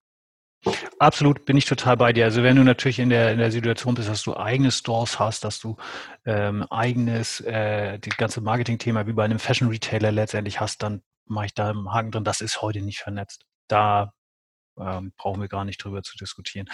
Absolut, 0.99 1.45
bin 1.45 1.57
ich 1.57 1.67
total 1.67 1.97
bei 1.97 2.13
dir. 2.13 2.25
Also 2.25 2.43
wenn 2.43 2.57
du 2.57 2.65
natürlich 2.65 2.99
in 2.99 3.11
der, 3.11 3.33
in 3.33 3.39
der 3.39 3.53
Situation 3.53 3.95
bist, 3.95 4.09
dass 4.09 4.23
du 4.23 4.37
eigene 4.37 4.73
Stores 4.73 5.19
hast, 5.21 5.45
dass 5.45 5.61
du 5.61 5.77
ähm, 6.25 6.65
eigenes, 6.65 7.41
äh, 7.41 7.99
das 8.01 8.17
ganze 8.17 8.41
Marketing-Thema 8.41 9.07
wie 9.07 9.13
bei 9.13 9.25
einem 9.25 9.39
Fashion-Retailer 9.39 10.11
letztendlich 10.11 10.61
hast, 10.61 10.83
dann 10.83 11.03
mache 11.27 11.47
ich 11.47 11.55
da 11.55 11.71
einen 11.71 11.93
Haken 11.93 12.11
drin, 12.11 12.25
das 12.25 12.41
ist 12.41 12.61
heute 12.61 12.81
nicht 12.81 12.99
vernetzt. 12.99 13.45
Da 13.69 14.13
ähm, 14.81 15.13
brauchen 15.17 15.41
wir 15.41 15.49
gar 15.49 15.65
nicht 15.65 15.83
drüber 15.83 16.03
zu 16.03 16.17
diskutieren. 16.17 16.69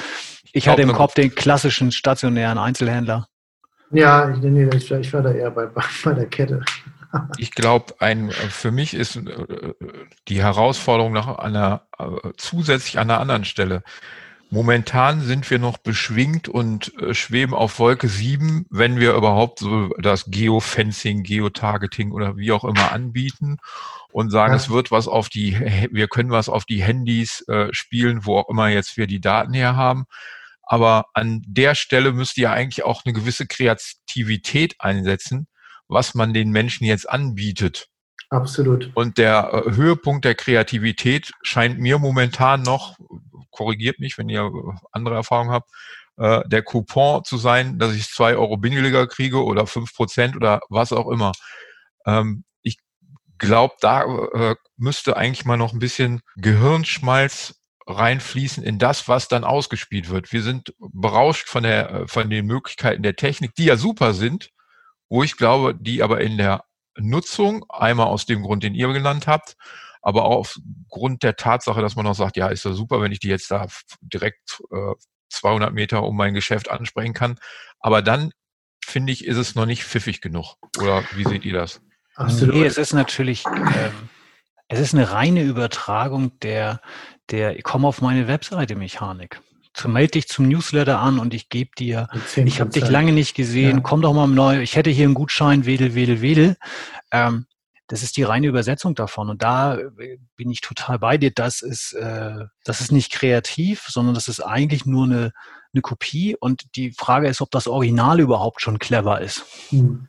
Ich 0.53 0.69
hatte 0.69 0.83
im 0.83 0.93
Kopf 0.93 1.15
den 1.15 1.35
klassischen 1.35 1.93
stationären 1.93 2.59
Einzelhändler. 2.59 3.29
Ja, 3.91 4.31
ich, 4.31 4.39
nee, 4.39 4.69
ich, 4.75 4.91
ich 4.91 5.13
war 5.13 5.23
da 5.23 5.33
eher 5.33 5.51
bei, 5.51 5.67
bei 6.05 6.13
der 6.13 6.27
Kette. 6.27 6.63
Ich 7.39 7.53
glaube, 7.53 7.95
ein 8.01 8.31
für 8.31 8.73
mich 8.73 8.95
ist 8.95 9.17
äh, 9.17 9.75
die 10.29 10.43
Herausforderung 10.43 11.13
nach 11.13 11.39
einer 11.39 11.83
äh, 11.99 12.33
zusätzlich 12.37 12.99
an 12.99 13.11
einer 13.11 13.21
anderen 13.21 13.45
Stelle. 13.45 13.83
Momentan 14.51 15.21
sind 15.21 15.51
wir 15.51 15.59
noch 15.59 15.79
beschwingt 15.79 16.49
und 16.49 16.97
äh, 17.01 17.15
schweben 17.15 17.55
auf 17.55 17.79
Wolke 17.79 18.09
7, 18.09 18.67
wenn 18.71 18.99
wir 18.99 19.15
überhaupt 19.15 19.61
so 19.61 19.89
das 19.99 20.27
Geofencing, 20.31 21.23
Geotargeting 21.23 22.13
oder 22.13 22.37
wie 22.37 22.53
auch 22.53 22.65
immer 22.65 22.93
anbieten 22.93 23.59
und 24.15 24.31
sagen, 24.31 24.53
ja. 24.53 24.57
es 24.57 24.71
wird 24.71 24.93
was 24.93 25.09
auf 25.09 25.29
die, 25.29 25.59
wir 25.91 26.07
können 26.07 26.31
was 26.31 26.49
auf 26.49 26.65
die 26.65 26.81
Handys 26.81 27.41
äh, 27.49 27.67
spielen, 27.73 28.25
wo 28.25 28.39
auch 28.39 28.49
immer 28.49 28.69
jetzt 28.69 28.97
wir 28.97 29.09
die 29.09 29.21
Daten 29.21 29.53
her 29.53 29.75
haben. 29.75 30.05
Aber 30.63 31.07
an 31.15 31.43
der 31.49 31.75
Stelle 31.75 32.13
müsste 32.13 32.41
ja 32.41 32.53
eigentlich 32.53 32.85
auch 32.85 33.05
eine 33.05 33.13
gewisse 33.13 33.49
Kreativität 33.49 34.77
einsetzen, 34.79 35.49
was 35.89 36.15
man 36.15 36.33
den 36.33 36.51
Menschen 36.51 36.85
jetzt 36.85 37.11
anbietet. 37.11 37.89
Absolut. 38.31 38.93
Und 38.95 39.19
der 39.19 39.51
äh, 39.53 39.73
Höhepunkt 39.73 40.25
der 40.25 40.37
Kreativität 40.37 41.33
scheint 41.43 41.81
mir 41.81 41.99
momentan 41.99 42.63
noch, 42.63 42.97
korrigiert 43.51 43.99
mich, 43.99 44.17
wenn 44.17 44.29
ihr 44.29 44.49
andere 44.93 45.17
Erfahrungen 45.17 45.51
habt, 45.51 45.71
äh, 46.19 46.41
der 46.47 46.63
Coupon 46.63 47.25
zu 47.25 47.37
sein, 47.37 47.81
dass 47.81 47.93
ich 47.97 48.09
zwei 48.09 48.37
Euro 48.37 48.59
billiger 48.59 49.09
kriege 49.09 49.43
oder 49.43 49.67
fünf 49.67 49.93
Prozent 49.93 50.37
oder 50.37 50.61
was 50.69 50.93
auch 50.93 51.09
immer. 51.09 51.33
Ähm, 52.07 52.45
glaube, 53.47 53.75
da 53.81 54.03
äh, 54.03 54.57
müsste 54.77 55.17
eigentlich 55.17 55.45
mal 55.45 55.57
noch 55.57 55.73
ein 55.73 55.79
bisschen 55.79 56.21
Gehirnschmalz 56.37 57.61
reinfließen 57.87 58.63
in 58.63 58.79
das, 58.79 59.09
was 59.09 59.29
dann 59.29 59.45
ausgespielt 59.45 60.09
wird. 60.09 60.33
Wir 60.33 60.43
sind 60.43 60.75
berauscht 60.79 61.49
von 61.49 61.63
der, 61.63 62.05
von 62.09 62.31
den 62.31 62.47
Möglichkeiten 62.47 63.03
der 63.03 63.17
Technik, 63.17 63.55
die 63.55 63.67
ja 63.67 63.77
super 63.77 64.15
sind, 64.15 64.51
wo 65.09 65.23
ich 65.23 65.37
glaube, 65.37 65.75
die 65.75 66.03
aber 66.03 66.21
in 66.21 66.39
der 66.39 66.65
Nutzung, 66.97 67.65
einmal 67.69 68.07
aus 68.07 68.27
dem 68.27 68.43
Grund, 68.43 68.63
den 68.63 68.75
ihr 68.75 68.93
genannt 68.93 69.27
habt, 69.27 69.57
aber 70.01 70.25
auch 70.25 70.39
aufgrund 70.39 71.23
der 71.23 71.37
Tatsache, 71.37 71.81
dass 71.81 71.97
man 71.97 72.07
auch 72.07 72.15
sagt, 72.15 72.37
ja, 72.37 72.49
ist 72.49 72.65
ja 72.65 72.73
super, 72.73 73.01
wenn 73.01 73.13
ich 73.13 73.21
die 73.21 73.29
jetzt 73.29 73.51
da 73.51 73.67
direkt 74.01 74.63
äh, 74.71 74.93
200 75.31 75.73
Meter 75.73 76.03
um 76.05 76.17
mein 76.17 76.35
Geschäft 76.35 76.71
ansprechen 76.71 77.15
kann. 77.15 77.39
Aber 77.81 78.03
dann, 78.03 78.31
finde 78.85 79.13
ich, 79.13 79.25
ist 79.25 79.37
es 79.37 79.55
noch 79.55 79.67
nicht 79.67 79.85
pfiffig 79.85 80.21
genug. 80.21 80.57
Oder 80.81 81.05
wie 81.15 81.25
seht 81.25 81.45
ihr 81.45 81.55
das? 81.55 81.81
Absolut. 82.17 82.55
Nee, 82.55 82.65
es 82.65 82.79
ist 82.79 82.93
natürlich, 82.93 83.45
ähm, 83.47 84.09
es 84.69 84.81
ist 84.81 84.95
eine 84.95 85.11
reine 85.13 85.43
Übertragung 85.43 86.39
der, 86.41 86.81
der 87.31 87.61
Komm 87.63 87.85
auf 87.85 88.01
meine 88.01 88.29
Webseite 88.29 88.77
Mechanik 88.77 89.41
melde 89.87 90.13
dich 90.13 90.29
zum 90.29 90.49
Newsletter 90.49 91.01
an 91.01 91.19
und 91.19 91.35
ich 91.35 91.49
gebe 91.49 91.71
dir, 91.77 92.09
ich 92.37 92.61
habe 92.61 92.71
dich 92.71 92.89
lange 92.89 93.13
nicht 93.13 93.35
gesehen, 93.35 93.79
ja. 93.79 93.83
komm 93.83 94.03
doch 94.03 94.15
mal 94.15 94.29
neu, 94.29 94.61
ich 94.61 94.77
hätte 94.77 94.91
hier 94.91 95.05
einen 95.05 95.15
Gutschein, 95.15 95.67
wedel, 95.67 95.95
wedel, 95.95 96.21
wedel. 96.21 96.57
Ähm, 97.11 97.47
das 97.87 98.03
ist 98.03 98.17
die 98.17 98.23
reine 98.23 98.47
Übersetzung 98.47 98.95
davon. 98.95 99.29
Und 99.29 99.43
da 99.43 99.77
äh, 99.77 100.19
bin 100.37 100.51
ich 100.51 100.61
total 100.61 100.99
bei 100.99 101.19
dir. 101.19 101.31
Das 101.31 101.61
ist, 101.61 101.93
äh, 101.93 102.45
das 102.65 102.81
ist 102.81 102.93
nicht 102.93 103.13
kreativ, 103.13 103.87
sondern 103.89 104.15
das 104.15 104.29
ist 104.29 104.41
eigentlich 104.41 104.87
nur 104.87 105.05
eine, 105.05 105.33
eine 105.75 105.83
Kopie. 105.83 106.37
Und 106.39 106.77
die 106.77 106.93
Frage 106.93 107.29
ist, 107.29 107.41
ob 107.41 107.51
das 107.51 107.67
Original 107.67 108.21
überhaupt 108.21 108.63
schon 108.63 108.79
clever 108.79 109.21
ist. 109.21 109.45
Hm. 109.71 110.09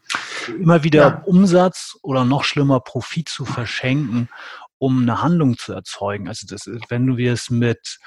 Immer 0.60 0.84
wieder 0.84 1.01
ja. 1.01 1.24
Umsatz 1.25 1.98
oder 2.01 2.24
noch 2.24 2.43
schlimmer 2.43 2.79
Profit 2.79 3.29
zu 3.29 3.45
verschenken, 3.45 4.29
um 4.77 5.01
eine 5.01 5.22
Handlung 5.22 5.57
zu 5.57 5.74
erzeugen. 5.74 6.27
Also 6.27 6.45
das, 6.48 6.69
wenn 6.89 7.17
wir 7.17 7.34
es 7.34 7.50
mit 7.50 8.00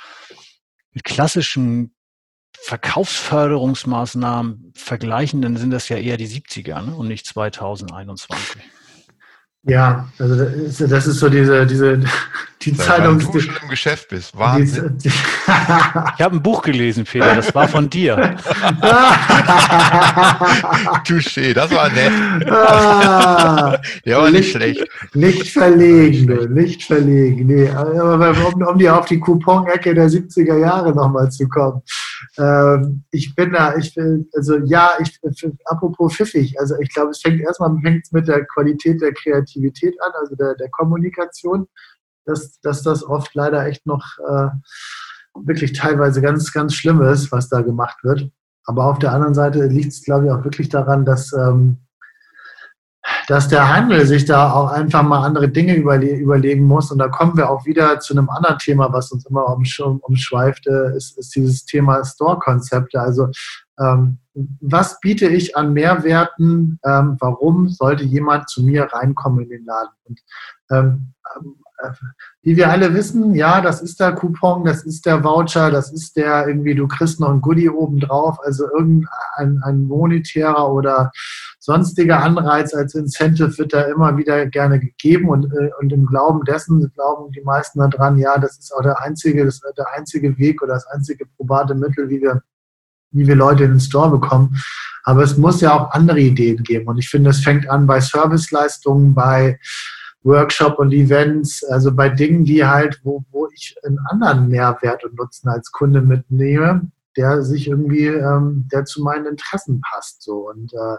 mit 0.92 1.04
klassischen 1.04 1.94
Verkaufsförderungsmaßnahmen 2.60 4.72
vergleichen, 4.74 5.42
dann 5.42 5.56
sind 5.56 5.70
das 5.70 5.88
ja 5.88 5.96
eher 5.96 6.16
die 6.16 6.26
70er 6.26 6.82
ne? 6.82 6.96
und 6.96 7.06
nicht 7.06 7.24
2021. 7.26 8.60
Ja, 9.68 10.08
also 10.18 10.34
das 10.34 10.52
ist, 10.54 10.90
das 10.90 11.06
ist 11.06 11.18
so 11.18 11.28
diese, 11.28 11.66
diese 11.66 11.98
die 12.62 12.74
Seit 12.74 12.86
Zeitung. 12.86 13.18
Du 13.18 13.38
schon 13.38 13.54
im 13.62 13.68
Geschäft 13.68 14.08
bist, 14.08 14.36
Wahnsinn. 14.36 14.96
ich 15.04 15.12
habe 16.20 16.36
ein 16.36 16.42
Buch 16.42 16.62
gelesen, 16.62 17.04
Peter, 17.04 17.36
das 17.36 17.54
war 17.54 17.68
von 17.68 17.88
dir. 17.88 18.16
Touché, 21.06 21.52
das 21.52 21.70
war 21.70 21.90
nett. 21.90 22.50
Ah, 22.50 23.78
Der 24.04 24.18
war 24.18 24.30
nicht, 24.30 24.50
schlecht. 24.52 24.84
Nicht 25.14 25.52
verlegen, 25.52 26.52
nicht 26.54 26.82
verlegen. 26.84 27.46
Nee, 27.46 27.68
aber 27.70 28.30
um, 28.30 28.62
um 28.62 28.78
die 28.78 28.88
auf 28.88 29.04
die 29.06 29.20
Coupon-Ecke 29.20 29.94
der 29.94 30.08
70er 30.08 30.56
Jahre 30.58 30.94
nochmal 30.94 31.30
zu 31.30 31.46
kommen. 31.48 31.82
Ähm, 32.38 33.04
ich 33.10 33.34
bin 33.34 33.52
da, 33.52 33.76
ich 33.76 33.94
will, 33.96 34.28
also 34.34 34.58
ja, 34.58 34.92
ich, 35.00 35.18
apropos 35.64 36.14
pfiffig, 36.14 36.58
also 36.58 36.76
ich 36.80 36.92
glaube, 36.92 37.10
es 37.10 37.20
fängt 37.20 37.40
erstmal 37.40 37.76
fängt 37.80 38.12
mit 38.12 38.28
der 38.28 38.44
Qualität 38.46 39.00
der 39.00 39.12
Kreativität 39.12 39.94
an, 40.02 40.12
also 40.20 40.34
der, 40.36 40.54
der 40.54 40.68
Kommunikation, 40.70 41.68
dass, 42.24 42.60
dass 42.60 42.82
das 42.82 43.04
oft 43.04 43.34
leider 43.34 43.66
echt 43.66 43.86
noch 43.86 44.04
äh, 44.18 44.48
wirklich 45.34 45.72
teilweise 45.72 46.20
ganz, 46.20 46.52
ganz 46.52 46.74
schlimm 46.74 47.00
ist, 47.02 47.32
was 47.32 47.48
da 47.48 47.62
gemacht 47.62 48.02
wird. 48.02 48.30
Aber 48.64 48.84
auf 48.86 48.98
der 48.98 49.12
anderen 49.12 49.34
Seite 49.34 49.66
liegt 49.66 49.92
es, 49.92 50.02
glaube 50.02 50.26
ich, 50.26 50.30
auch 50.30 50.44
wirklich 50.44 50.68
daran, 50.68 51.04
dass 51.04 51.32
ähm, 51.32 51.78
dass 53.28 53.46
der 53.46 53.68
Handel 53.68 54.06
sich 54.06 54.24
da 54.24 54.52
auch 54.52 54.70
einfach 54.70 55.02
mal 55.02 55.22
andere 55.22 55.50
Dinge 55.50 55.74
überle 55.74 56.16
überlegen 56.16 56.64
muss. 56.64 56.90
Und 56.90 56.98
da 56.98 57.08
kommen 57.08 57.36
wir 57.36 57.50
auch 57.50 57.66
wieder 57.66 58.00
zu 58.00 58.14
einem 58.14 58.30
anderen 58.30 58.56
Thema, 58.56 58.90
was 58.90 59.12
uns 59.12 59.26
immer 59.26 59.46
umsch 59.54 59.80
umschweift, 59.80 60.66
äh, 60.66 60.96
ist, 60.96 61.18
ist, 61.18 61.36
dieses 61.36 61.66
Thema 61.66 62.02
Store-Konzepte. 62.02 62.98
Also 62.98 63.28
ähm, 63.78 64.18
was 64.60 64.98
biete 65.00 65.26
ich 65.26 65.56
an 65.58 65.74
Mehrwerten? 65.74 66.80
Ähm, 66.86 67.16
warum 67.20 67.68
sollte 67.68 68.04
jemand 68.04 68.48
zu 68.48 68.62
mir 68.62 68.84
reinkommen 68.84 69.44
in 69.44 69.50
den 69.50 69.64
Laden? 69.66 69.92
Und, 70.04 70.20
ähm, 70.70 71.12
äh, 71.36 71.44
wie 72.42 72.56
wir 72.56 72.70
alle 72.70 72.92
wissen, 72.94 73.34
ja, 73.34 73.60
das 73.60 73.80
ist 73.80 74.00
der 74.00 74.12
Coupon, 74.12 74.64
das 74.64 74.82
ist 74.84 75.06
der 75.06 75.22
Voucher, 75.22 75.70
das 75.70 75.92
ist 75.92 76.16
der 76.16 76.48
irgendwie, 76.48 76.74
du 76.74 76.88
kriegst 76.88 77.20
noch 77.20 77.30
ein 77.30 77.40
Goodie 77.40 77.68
obendrauf, 77.68 78.38
also 78.42 78.64
irgendein 78.76 79.62
ein 79.62 79.84
monetärer 79.84 80.72
oder 80.72 81.12
sonstiger 81.60 82.22
Anreiz 82.22 82.74
als 82.74 82.94
Incentive 82.94 83.56
wird 83.58 83.74
da 83.74 83.82
immer 83.82 84.16
wieder 84.16 84.46
gerne 84.46 84.80
gegeben 84.80 85.28
und, 85.28 85.52
äh, 85.52 85.70
und 85.80 85.92
im 85.92 86.06
Glauben 86.06 86.44
dessen 86.44 86.90
glauben 86.94 87.30
die 87.32 87.42
meisten 87.42 87.78
daran, 87.78 88.18
ja, 88.18 88.38
das 88.38 88.58
ist 88.58 88.72
auch 88.74 88.82
der 88.82 89.00
einzige, 89.02 89.44
das 89.44 89.60
der 89.76 89.86
einzige 89.94 90.36
Weg 90.38 90.62
oder 90.62 90.74
das 90.74 90.86
einzige 90.86 91.26
probate 91.36 91.74
Mittel, 91.74 92.08
wie 92.08 92.20
wir, 92.20 92.42
wie 93.10 93.26
wir 93.26 93.36
Leute 93.36 93.64
in 93.64 93.72
den 93.72 93.80
Store 93.80 94.10
bekommen. 94.10 94.56
Aber 95.04 95.22
es 95.22 95.36
muss 95.36 95.60
ja 95.60 95.72
auch 95.72 95.90
andere 95.92 96.20
Ideen 96.20 96.62
geben. 96.62 96.88
Und 96.88 96.98
ich 96.98 97.08
finde, 97.08 97.30
es 97.30 97.40
fängt 97.40 97.68
an 97.68 97.86
bei 97.86 98.00
Serviceleistungen, 98.00 99.14
bei 99.14 99.58
Workshop 100.22 100.78
und 100.78 100.92
Events, 100.92 101.64
also 101.64 101.94
bei 101.94 102.08
Dingen, 102.08 102.44
die 102.44 102.64
halt, 102.64 103.00
wo, 103.04 103.24
wo 103.30 103.48
ich 103.54 103.76
einen 103.84 103.98
anderen 104.10 104.48
Mehrwert 104.48 105.04
und 105.04 105.16
Nutzen 105.16 105.48
als 105.48 105.70
Kunde 105.70 106.00
mitnehme, 106.00 106.90
der 107.16 107.42
sich 107.42 107.68
irgendwie, 107.68 108.06
ähm, 108.06 108.68
der 108.72 108.84
zu 108.84 109.02
meinen 109.02 109.26
Interessen 109.26 109.80
passt. 109.80 110.22
So. 110.22 110.48
Und 110.48 110.72
äh, 110.72 110.96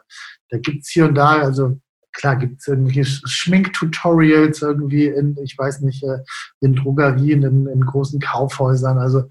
da 0.49 0.57
gibt 0.57 0.83
es 0.83 0.89
hier 0.89 1.05
und 1.05 1.15
da, 1.15 1.39
also 1.39 1.79
klar 2.11 2.35
gibt 2.35 2.59
es 2.59 2.67
irgendwelche 2.67 3.05
Schminktutorials 3.05 4.61
irgendwie 4.61 5.07
in, 5.07 5.37
ich 5.43 5.57
weiß 5.57 5.81
nicht, 5.81 6.03
äh, 6.03 6.19
in 6.59 6.75
Drogerien, 6.75 7.43
in, 7.43 7.67
in 7.67 7.85
großen 7.85 8.19
Kaufhäusern. 8.19 8.97
Also 8.97 9.23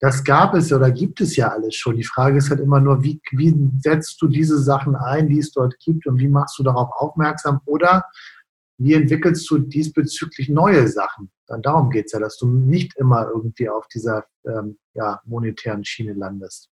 das 0.00 0.24
gab 0.24 0.54
es 0.54 0.72
oder 0.72 0.90
gibt 0.90 1.20
es 1.20 1.36
ja 1.36 1.48
alles 1.48 1.76
schon. 1.76 1.96
Die 1.96 2.04
Frage 2.04 2.38
ist 2.38 2.50
halt 2.50 2.60
immer 2.60 2.80
nur, 2.80 3.02
wie, 3.02 3.20
wie 3.30 3.54
setzt 3.80 4.20
du 4.20 4.28
diese 4.28 4.58
Sachen 4.58 4.96
ein, 4.96 5.28
die 5.28 5.38
es 5.38 5.52
dort 5.52 5.78
gibt 5.78 6.06
und 6.06 6.18
wie 6.18 6.28
machst 6.28 6.58
du 6.58 6.62
darauf 6.62 6.90
aufmerksam 6.96 7.60
oder 7.64 8.04
wie 8.78 8.94
entwickelst 8.94 9.48
du 9.50 9.58
diesbezüglich 9.58 10.48
neue 10.48 10.88
Sachen? 10.88 11.30
Dann 11.46 11.62
darum 11.62 11.90
geht 11.90 12.06
es 12.06 12.12
ja, 12.12 12.18
dass 12.18 12.36
du 12.38 12.46
nicht 12.46 12.96
immer 12.96 13.28
irgendwie 13.28 13.68
auf 13.68 13.86
dieser 13.88 14.24
ähm, 14.46 14.78
ja, 14.94 15.20
monetären 15.24 15.84
Schiene 15.84 16.14
landest 16.14 16.70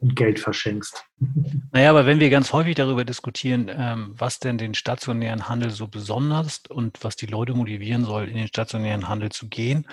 und 0.00 0.16
Geld 0.16 0.38
verschenkst. 0.38 1.04
Naja, 1.70 1.90
aber 1.90 2.06
wenn 2.06 2.18
wir 2.18 2.30
ganz 2.30 2.52
häufig 2.52 2.76
darüber 2.76 3.04
diskutieren, 3.04 3.70
ähm, 3.70 4.14
was 4.16 4.38
denn 4.38 4.56
den 4.56 4.74
stationären 4.74 5.48
Handel 5.48 5.70
so 5.70 5.86
besonders 5.86 6.62
und 6.68 7.04
was 7.04 7.14
die 7.16 7.26
Leute 7.26 7.52
motivieren 7.52 8.04
soll, 8.04 8.26
in 8.28 8.36
den 8.36 8.48
stationären 8.48 9.08
Handel 9.08 9.30
zu 9.30 9.48
gehen, 9.48 9.86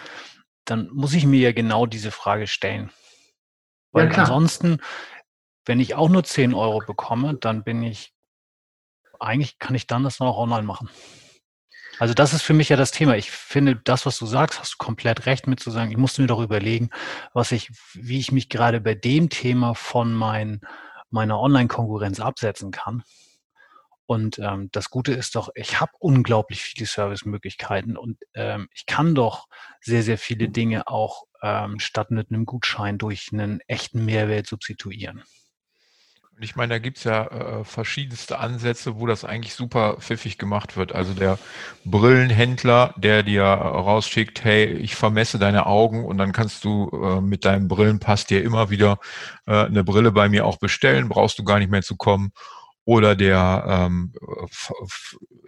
dann 0.63 0.89
muss 0.93 1.13
ich 1.13 1.25
mir 1.25 1.41
ja 1.41 1.51
genau 1.51 1.85
diese 1.85 2.11
Frage 2.11 2.47
stellen. 2.47 2.91
Weil 3.91 4.09
ja, 4.09 4.19
ansonsten, 4.19 4.79
wenn 5.65 5.79
ich 5.79 5.95
auch 5.95 6.09
nur 6.09 6.23
10 6.23 6.53
Euro 6.53 6.79
bekomme, 6.79 7.35
dann 7.35 7.63
bin 7.63 7.83
ich, 7.83 8.14
eigentlich 9.19 9.59
kann 9.59 9.75
ich 9.75 9.87
dann 9.87 10.03
das 10.03 10.19
noch 10.19 10.37
online 10.37 10.63
machen. 10.63 10.89
Also 11.97 12.13
das 12.13 12.33
ist 12.33 12.41
für 12.41 12.53
mich 12.53 12.69
ja 12.69 12.75
das 12.75 12.91
Thema. 12.91 13.15
Ich 13.15 13.31
finde, 13.31 13.77
das, 13.77 14.05
was 14.05 14.17
du 14.19 14.25
sagst, 14.25 14.59
hast 14.59 14.73
du 14.73 14.77
komplett 14.77 15.25
recht 15.25 15.47
mit 15.47 15.59
zu 15.59 15.71
sagen. 15.71 15.91
Ich 15.91 15.97
musste 15.97 16.21
mir 16.21 16.27
doch 16.27 16.41
überlegen, 16.41 16.89
was 17.33 17.51
ich, 17.51 17.71
wie 17.93 18.19
ich 18.19 18.31
mich 18.31 18.49
gerade 18.49 18.81
bei 18.81 18.95
dem 18.95 19.29
Thema 19.29 19.75
von 19.75 20.13
mein, 20.13 20.61
meiner 21.09 21.39
Online-Konkurrenz 21.39 22.19
absetzen 22.19 22.71
kann. 22.71 23.03
Und 24.07 24.37
ähm, 24.39 24.69
das 24.71 24.89
Gute 24.89 25.13
ist 25.13 25.35
doch, 25.35 25.49
ich 25.55 25.79
habe 25.79 25.91
unglaublich 25.99 26.61
viele 26.61 26.85
Servicemöglichkeiten 26.85 27.97
und 27.97 28.19
ähm, 28.35 28.67
ich 28.71 28.85
kann 28.85 29.15
doch 29.15 29.47
sehr, 29.81 30.03
sehr 30.03 30.19
viele 30.19 30.49
Dinge 30.49 30.87
auch 30.87 31.23
ähm, 31.41 31.79
statt 31.79 32.11
mit 32.11 32.29
einem 32.29 32.45
Gutschein 32.45 32.99
durch 32.99 33.29
einen 33.31 33.61
echten 33.67 34.05
Mehrwert 34.05 34.45
substituieren. 34.45 35.23
Ich 36.39 36.55
meine, 36.55 36.73
da 36.73 36.79
gibt 36.79 36.97
es 36.97 37.05
ja 37.05 37.25
äh, 37.25 37.63
verschiedenste 37.63 38.39
Ansätze, 38.39 38.99
wo 38.99 39.07
das 39.07 39.23
eigentlich 39.23 39.55
super 39.55 39.97
pfiffig 39.99 40.37
gemacht 40.37 40.75
wird. 40.75 40.93
Also 40.93 41.13
der 41.13 41.39
Brillenhändler, 41.85 42.93
der 42.97 43.23
dir 43.23 43.43
rausschickt, 43.43 44.43
hey, 44.43 44.65
ich 44.65 44.95
vermesse 44.95 45.39
deine 45.39 45.65
Augen 45.65 46.03
und 46.03 46.17
dann 46.17 46.33
kannst 46.33 46.65
du 46.65 46.89
äh, 46.91 47.21
mit 47.21 47.45
deinem 47.45 47.69
Brillenpass 47.69 48.25
dir 48.25 48.43
immer 48.43 48.69
wieder 48.69 48.99
äh, 49.45 49.65
eine 49.65 49.83
Brille 49.85 50.11
bei 50.11 50.27
mir 50.27 50.45
auch 50.45 50.57
bestellen, 50.57 51.07
brauchst 51.07 51.39
du 51.39 51.43
gar 51.45 51.59
nicht 51.59 51.71
mehr 51.71 51.83
zu 51.83 51.95
kommen 51.95 52.31
oder 52.83 53.15
der 53.15 53.63
ähm, 53.67 54.13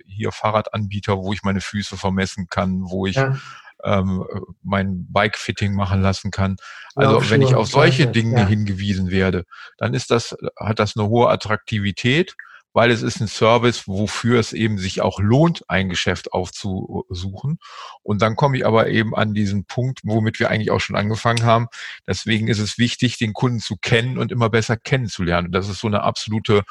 hier 0.05 0.31
Fahrradanbieter, 0.31 1.17
wo 1.17 1.33
ich 1.33 1.43
meine 1.43 1.61
Füße 1.61 1.97
vermessen 1.97 2.47
kann, 2.49 2.81
wo 2.83 3.05
ich 3.05 3.15
ja. 3.15 3.37
Ähm, 3.83 4.25
mein 4.63 5.11
Bike-Fitting 5.11 5.73
machen 5.73 6.01
lassen 6.01 6.31
kann. 6.31 6.57
Also 6.95 7.21
ja, 7.21 7.29
wenn 7.29 7.41
ich 7.41 7.55
auf 7.55 7.67
solche 7.67 8.07
Dinge 8.07 8.41
ja. 8.41 8.47
hingewiesen 8.47 9.11
werde, 9.11 9.45
dann 9.77 9.93
ist 9.93 10.11
das, 10.11 10.35
hat 10.57 10.79
das 10.79 10.97
eine 10.97 11.07
hohe 11.07 11.29
Attraktivität, 11.29 12.35
weil 12.73 12.91
es 12.91 13.01
ist 13.01 13.19
ein 13.21 13.27
Service, 13.27 13.87
wofür 13.87 14.39
es 14.39 14.53
eben 14.53 14.77
sich 14.77 15.01
auch 15.01 15.19
lohnt, 15.19 15.63
ein 15.67 15.89
Geschäft 15.89 16.31
aufzusuchen. 16.33 17.57
Und 18.03 18.21
dann 18.21 18.35
komme 18.35 18.55
ich 18.57 18.67
aber 18.67 18.87
eben 18.89 19.15
an 19.15 19.33
diesen 19.33 19.65
Punkt, 19.65 20.01
womit 20.03 20.39
wir 20.39 20.51
eigentlich 20.51 20.69
auch 20.69 20.79
schon 20.79 20.95
angefangen 20.95 21.43
haben. 21.43 21.67
Deswegen 22.05 22.47
ist 22.47 22.59
es 22.59 22.77
wichtig, 22.77 23.17
den 23.17 23.33
Kunden 23.33 23.59
zu 23.59 23.77
kennen 23.77 24.19
und 24.19 24.31
immer 24.31 24.49
besser 24.49 24.77
kennenzulernen. 24.77 25.51
Das 25.51 25.69
ist 25.69 25.79
so 25.79 25.87
eine 25.87 26.03
absolute 26.03 26.63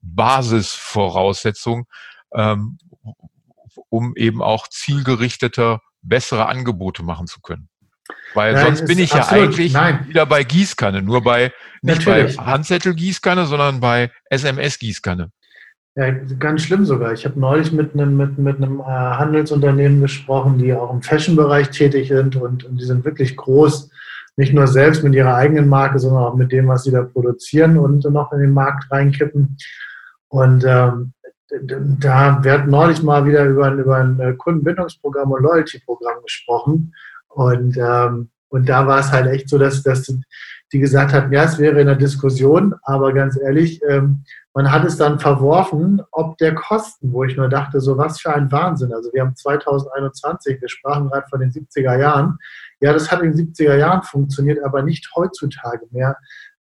Basisvoraussetzung, 0.00 1.86
ähm, 2.34 2.78
um 3.88 4.16
eben 4.16 4.42
auch 4.42 4.66
zielgerichtete, 4.66 5.78
bessere 6.02 6.46
Angebote 6.46 7.02
machen 7.02 7.26
zu 7.26 7.40
können. 7.40 7.68
Weil 8.34 8.54
nein, 8.54 8.66
sonst 8.66 8.86
bin 8.86 8.98
ich 8.98 9.12
ja 9.12 9.28
eigentlich 9.28 9.72
nein. 9.72 10.06
wieder 10.08 10.26
bei 10.26 10.44
Gießkanne, 10.44 11.02
nur 11.02 11.22
bei 11.22 11.52
nicht 11.82 12.06
Natürlich. 12.06 12.36
bei 12.36 12.44
Handzettel-Gießkanne, 12.44 13.46
sondern 13.46 13.80
bei 13.80 14.10
SMS-Gießkanne. 14.30 15.30
Ja, 15.94 16.10
ganz 16.10 16.62
schlimm 16.62 16.86
sogar. 16.86 17.12
Ich 17.12 17.24
habe 17.26 17.38
neulich 17.38 17.70
mit 17.70 17.92
einem, 17.92 18.16
mit, 18.16 18.38
mit 18.38 18.56
einem 18.56 18.80
äh, 18.80 18.84
Handelsunternehmen 18.84 20.00
gesprochen, 20.00 20.58
die 20.58 20.72
auch 20.72 20.92
im 20.92 21.02
Fashion-Bereich 21.02 21.70
tätig 21.70 22.08
sind 22.08 22.36
und, 22.36 22.64
und 22.64 22.78
die 22.78 22.84
sind 22.84 23.04
wirklich 23.04 23.36
groß 23.36 23.90
nicht 24.36 24.54
nur 24.54 24.66
selbst 24.66 25.04
mit 25.04 25.14
ihrer 25.14 25.34
eigenen 25.34 25.68
Marke, 25.68 25.98
sondern 25.98 26.24
auch 26.24 26.34
mit 26.34 26.52
dem, 26.52 26.68
was 26.68 26.84
sie 26.84 26.90
da 26.90 27.02
produzieren 27.02 27.76
und 27.76 28.04
noch 28.04 28.32
in 28.32 28.40
den 28.40 28.52
Markt 28.52 28.90
reinkippen. 28.90 29.58
Und 30.28 30.64
ähm, 30.66 31.12
da 31.60 32.42
wird 32.42 32.66
neulich 32.66 33.02
mal 33.02 33.26
wieder 33.26 33.44
über 33.44 33.66
ein, 33.66 33.78
über 33.78 33.96
ein 33.96 34.18
äh, 34.20 34.32
Kundenbindungsprogramm 34.34 35.32
und 35.32 35.42
Loyalty-Programm 35.42 36.22
gesprochen. 36.22 36.94
Und, 37.28 37.76
ähm, 37.76 38.30
und 38.48 38.68
da 38.68 38.86
war 38.86 39.00
es 39.00 39.12
halt 39.12 39.26
echt 39.26 39.48
so, 39.48 39.58
dass, 39.58 39.82
dass 39.82 40.12
die 40.72 40.78
gesagt 40.78 41.12
hatten, 41.12 41.32
ja, 41.32 41.44
es 41.44 41.58
wäre 41.58 41.80
in 41.80 41.86
der 41.86 41.96
Diskussion, 41.96 42.74
aber 42.82 43.12
ganz 43.12 43.38
ehrlich, 43.38 43.80
ähm, 43.88 44.24
man 44.54 44.70
hat 44.70 44.84
es 44.84 44.96
dann 44.96 45.18
verworfen, 45.18 46.02
ob 46.10 46.36
der 46.38 46.54
Kosten, 46.54 47.12
wo 47.12 47.24
ich 47.24 47.36
nur 47.36 47.48
dachte, 47.48 47.80
so 47.80 47.96
was 47.96 48.20
für 48.20 48.34
ein 48.34 48.52
Wahnsinn. 48.52 48.92
Also 48.92 49.10
wir 49.12 49.22
haben 49.22 49.34
2021, 49.34 50.60
wir 50.60 50.68
sprachen 50.68 51.08
gerade 51.08 51.26
von 51.28 51.40
den 51.40 51.50
70er 51.50 51.98
Jahren. 51.98 52.38
Ja, 52.80 52.92
das 52.92 53.10
hat 53.10 53.22
in 53.22 53.34
den 53.34 53.48
70er 53.48 53.76
Jahren 53.76 54.02
funktioniert, 54.02 54.62
aber 54.62 54.82
nicht 54.82 55.10
heutzutage 55.14 55.86
mehr 55.90 56.16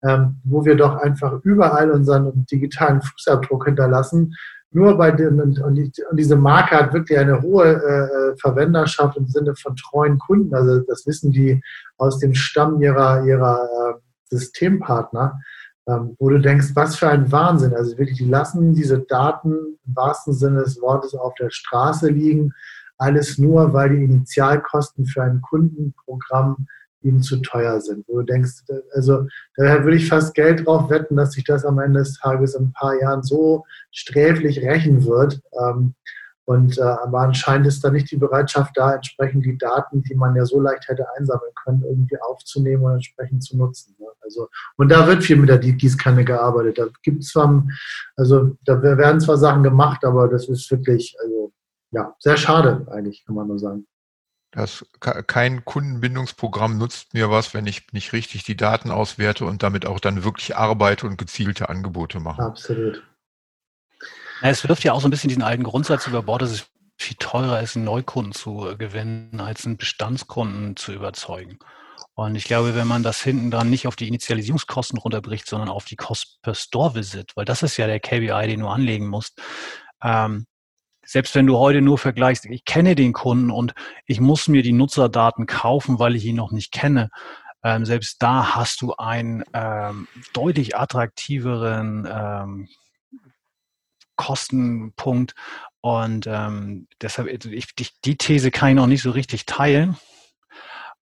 ähm, 0.04 0.38
wo 0.44 0.66
wir 0.66 0.76
doch 0.76 0.96
einfach 0.98 1.34
überall 1.44 1.92
unseren 1.92 2.46
digitalen 2.46 3.02
Fußabdruck 3.02 3.66
hinterlassen. 3.66 4.36
Nur 4.72 4.98
bei 4.98 5.12
den, 5.12 5.40
und, 5.42 5.92
diese 6.14 6.36
Marke 6.36 6.76
hat 6.76 6.94
wirklich 6.94 7.18
eine 7.18 7.42
hohe 7.42 7.74
äh, 7.74 8.38
Verwenderschaft 8.38 9.18
im 9.18 9.28
Sinne 9.28 9.56
von 9.56 9.76
treuen 9.76 10.20
Kunden. 10.20 10.54
Also 10.54 10.80
das 10.82 11.08
wissen 11.08 11.32
die 11.32 11.62
aus 11.98 12.20
dem 12.20 12.36
Stamm 12.36 12.82
ihrer, 12.82 13.26
ihrer 13.26 13.64
äh, 13.64 13.94
Systempartner, 14.30 15.40
ähm, 15.88 16.16
wo 16.20 16.30
du 16.30 16.40
denkst, 16.40 16.76
was 16.76 16.96
für 16.98 17.10
ein 17.10 17.32
Wahnsinn. 17.32 17.74
Also 17.74 17.98
wirklich, 17.98 18.20
die 18.20 18.30
lassen 18.30 18.76
diese 18.76 19.00
Daten 19.00 19.54
im 19.54 19.96
wahrsten 19.96 20.34
Sinne 20.34 20.64
des 20.64 20.80
Wortes 20.82 21.16
auf 21.16 21.34
der 21.36 21.50
Straße 21.50 22.10
liegen. 22.10 22.54
Alles 23.00 23.40
nur, 23.40 23.74
weil 23.74 23.90
die 23.90 24.04
Initialkosten 24.04 25.08
für 25.08 25.24
ein 25.24 25.42
Kundenprogramm 25.42 26.68
ihnen 27.02 27.22
zu 27.22 27.38
teuer 27.38 27.80
sind. 27.82 28.06
Wo 28.08 28.20
du 28.20 28.26
denkst, 28.26 28.64
also 28.94 29.26
daher 29.56 29.84
würde 29.84 29.98
ich 29.98 30.08
fast 30.08 30.34
Geld 30.34 30.66
drauf 30.66 30.90
wetten, 30.90 31.16
dass 31.16 31.34
sich 31.34 31.44
das 31.44 31.66
am 31.66 31.80
Ende 31.80 32.00
des 32.00 32.20
Tages 32.20 32.56
in 32.56 32.66
ein 32.66 32.74
paar 32.74 33.00
Jahren 33.00 33.24
so 33.24 33.66
sträflich 33.92 34.62
rächen 34.62 35.06
wird. 35.06 35.42
Ähm, 35.62 35.96
und 36.46 36.80
äh, 36.80 36.82
aber 36.82 37.20
anscheinend 37.20 37.68
ist 37.68 37.84
da 37.84 37.92
nicht 37.92 38.10
die 38.10 38.18
Bereitschaft 38.18 38.76
da, 38.76 38.96
entsprechend 38.96 39.46
die 39.46 39.56
Daten, 39.56 40.02
die 40.02 40.16
man 40.16 40.36
ja 40.36 40.46
so 40.46 40.60
leicht 40.60 40.88
hätte 40.88 41.06
einsammeln 41.16 41.52
können, 41.64 41.84
irgendwie 41.84 42.18
aufzunehmen 42.22 42.84
und 42.86 42.94
entsprechend 42.94 43.44
zu 43.44 43.56
nutzen. 43.56 43.96
Ne? 44.00 44.08
Also, 44.22 44.50
und 44.76 44.90
da 44.90 45.06
wird 45.06 45.24
viel 45.24 45.38
mit 45.38 45.50
der 45.50 45.60
Gießkanne 45.60 46.26
gearbeitet. 46.26 46.80
Da 46.80 46.88
gibt 47.04 47.24
zwar, 47.24 47.64
also 48.16 48.58
da 48.66 48.82
werden 48.82 49.22
zwar 49.22 49.38
Sachen 49.38 49.62
gemacht, 49.62 50.04
aber 50.04 50.28
das 50.28 50.50
ist 50.50 50.72
wirklich, 50.72 51.16
also 51.22 51.52
ja, 51.92 52.16
sehr 52.18 52.38
schade 52.38 52.88
eigentlich, 52.90 53.24
kann 53.26 53.36
man 53.36 53.48
nur 53.48 53.60
sagen. 53.60 53.86
Das, 54.52 54.84
kein 55.00 55.64
Kundenbindungsprogramm 55.64 56.78
nutzt 56.78 57.14
mir 57.14 57.30
was, 57.30 57.54
wenn 57.54 57.68
ich 57.68 57.94
nicht 57.94 58.14
richtig 58.14 58.44
die 58.44 58.58
Daten 58.58 58.90
auswerte 58.90 59.46
und 59.46 59.62
damit 59.62 59.86
auch 59.86 60.00
dann 60.00 60.24
wirklich 60.24 60.56
arbeite 60.56 61.06
und 61.06 61.18
gezielte 61.18 61.70
Angebote 61.70 62.20
mache. 62.20 62.42
Absolut. 62.42 63.04
Ja, 64.42 64.50
es 64.50 64.68
wirft 64.68 64.84
ja 64.84 64.94
auch 64.94 65.02
so 65.02 65.08
ein 65.08 65.12
bisschen 65.12 65.28
diesen 65.28 65.44
alten 65.44 65.64
Grundsatz 65.64 66.08
über 66.08 66.24
Bord, 66.24 66.42
dass 66.42 66.52
es 66.52 66.66
viel 66.98 67.18
teurer 67.18 67.62
ist, 67.62 67.76
einen 67.76 67.86
Neukunden 67.86 68.34
zu 68.34 68.76
gewinnen, 68.78 69.40
als 69.40 69.66
einen 69.66 69.78
Bestandskunden 69.78 70.76
zu 70.76 70.94
überzeugen. 70.94 71.60
Und 72.16 72.36
ich 72.36 72.44
glaube, 72.44 72.76
wenn 72.76 72.88
man 72.88 73.04
das 73.04 73.22
hinten 73.22 73.52
dran 73.52 73.70
nicht 73.70 73.88
auf 73.88 73.96
die 73.96 74.08
Initialisierungskosten 74.08 74.98
runterbricht, 74.98 75.48
sondern 75.48 75.70
auf 75.70 75.86
die 75.86 75.96
Cost 75.96 76.42
per 76.42 76.56
Store 76.56 76.96
Visit, 76.96 77.32
weil 77.36 77.46
das 77.46 77.64
ist 77.64 77.78
ja 77.78 77.88
der 77.88 78.00
KPI, 78.00 78.48
den 78.48 78.60
du 78.60 78.68
anlegen 78.68 79.08
musst, 79.08 79.42
ähm, 80.04 80.46
selbst 81.10 81.34
wenn 81.34 81.48
du 81.48 81.58
heute 81.58 81.82
nur 81.82 81.98
vergleichst, 81.98 82.46
ich 82.46 82.66
kenne 82.66 82.94
den 82.94 83.14
Kunden 83.14 83.50
und 83.50 83.74
ich 84.06 84.22
muss 84.22 84.48
mir 84.48 84.62
die 84.62 84.74
Nutzerdaten 84.74 85.48
kaufen, 85.48 85.98
weil 85.98 86.16
ich 86.16 86.24
ihn 86.24 86.36
noch 86.36 86.52
nicht 86.52 86.72
kenne, 86.72 87.10
ähm, 87.64 87.84
selbst 87.84 88.22
da 88.22 88.56
hast 88.56 88.82
du 88.84 88.94
einen 88.94 89.44
ähm, 89.54 90.08
deutlich 90.34 90.78
attraktiveren 90.78 92.08
ähm, 92.10 92.68
Kostenpunkt. 94.18 95.34
Und 95.82 96.28
ähm, 96.28 96.88
deshalb, 97.02 97.28
also 97.28 97.50
ich, 97.50 97.74
die 98.06 98.18
These 98.18 98.52
kann 98.52 98.70
ich 98.70 98.76
noch 98.76 98.88
nicht 98.88 99.02
so 99.02 99.10
richtig 99.10 99.48
teilen. 99.48 99.98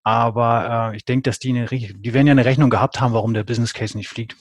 Aber 0.04 0.90
äh, 0.92 0.96
ich 0.96 1.04
denke, 1.04 1.28
dass 1.28 1.38
die, 1.38 1.50
eine, 1.50 1.66
die 1.66 2.14
werden 2.14 2.26
ja 2.26 2.32
eine 2.32 2.46
Rechnung 2.46 2.70
gehabt 2.70 2.98
haben, 2.98 3.12
warum 3.12 3.34
der 3.34 3.44
Business 3.44 3.74
Case 3.74 3.94
nicht 3.94 4.08
fliegt. 4.08 4.36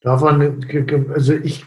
Davon, 0.00 0.64
also 1.12 1.34
ich 1.34 1.64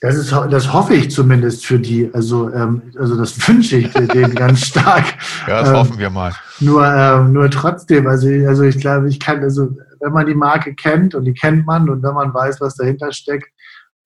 das, 0.00 0.16
ist, 0.16 0.32
das 0.32 0.72
hoffe 0.72 0.94
ich 0.94 1.10
zumindest 1.10 1.64
für 1.64 1.78
die. 1.78 2.10
Also, 2.12 2.52
ähm, 2.52 2.92
also 2.98 3.16
das 3.16 3.36
wünsche 3.48 3.76
ich 3.78 3.92
denen 3.92 4.34
ganz 4.34 4.66
stark. 4.66 5.04
Ja, 5.46 5.60
das 5.60 5.70
ähm, 5.70 5.76
hoffen 5.76 5.98
wir 5.98 6.10
mal. 6.10 6.34
Nur, 6.60 6.86
ähm, 6.86 7.32
nur 7.32 7.50
trotzdem, 7.50 8.06
also, 8.06 8.28
also 8.46 8.64
ich 8.64 8.78
glaube, 8.78 9.08
ich 9.08 9.18
kann, 9.18 9.42
also 9.42 9.76
wenn 10.00 10.12
man 10.12 10.26
die 10.26 10.34
Marke 10.34 10.74
kennt 10.74 11.14
und 11.14 11.24
die 11.24 11.34
kennt 11.34 11.66
man 11.66 11.88
und 11.88 12.02
wenn 12.02 12.14
man 12.14 12.34
weiß, 12.34 12.60
was 12.60 12.76
dahinter 12.76 13.12
steckt, 13.12 13.48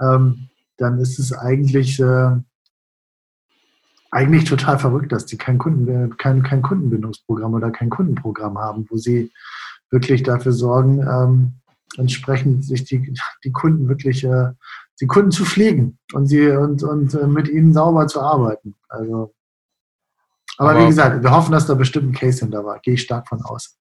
ähm, 0.01 0.49
dann 0.77 0.99
ist 0.99 1.19
es 1.19 1.33
eigentlich, 1.33 1.99
äh, 2.01 2.37
eigentlich 4.13 4.45
total 4.45 4.79
verrückt, 4.79 5.13
dass 5.13 5.27
die 5.27 5.37
kein, 5.37 5.59
Kunden, 5.59 6.17
kein, 6.17 6.43
kein 6.43 6.63
Kundenbindungsprogramm 6.63 7.55
oder 7.55 7.71
kein 7.71 7.91
Kundenprogramm 7.91 8.59
haben, 8.59 8.87
wo 8.89 8.97
sie 8.97 9.31
wirklich 9.91 10.23
dafür 10.23 10.53
sorgen, 10.53 11.01
ähm, 11.01 11.55
entsprechend 11.97 12.65
sich 12.65 12.85
die, 12.85 13.13
die 13.45 13.53
Kunden 13.53 13.89
wirklich, 13.89 14.25
äh, 14.25 14.53
die 15.01 15.07
Kunden 15.07 15.31
zu 15.31 15.45
pflegen 15.45 15.99
und 16.13 16.27
sie 16.27 16.49
und, 16.49 16.83
und 16.83 17.15
äh, 17.15 17.27
mit 17.27 17.49
ihnen 17.49 17.73
sauber 17.73 18.07
zu 18.07 18.21
arbeiten. 18.21 18.75
Also, 18.89 19.35
aber, 20.59 20.71
aber 20.71 20.83
wie 20.83 20.87
gesagt, 20.87 21.23
wir 21.23 21.31
hoffen, 21.31 21.53
dass 21.53 21.67
da 21.67 21.75
bestimmt 21.75 22.11
ein 22.11 22.15
Case 22.15 22.41
hinter 22.41 22.65
war. 22.65 22.79
Gehe 22.81 22.95
ich 22.95 23.03
stark 23.03 23.29
von 23.29 23.41
aus. 23.43 23.79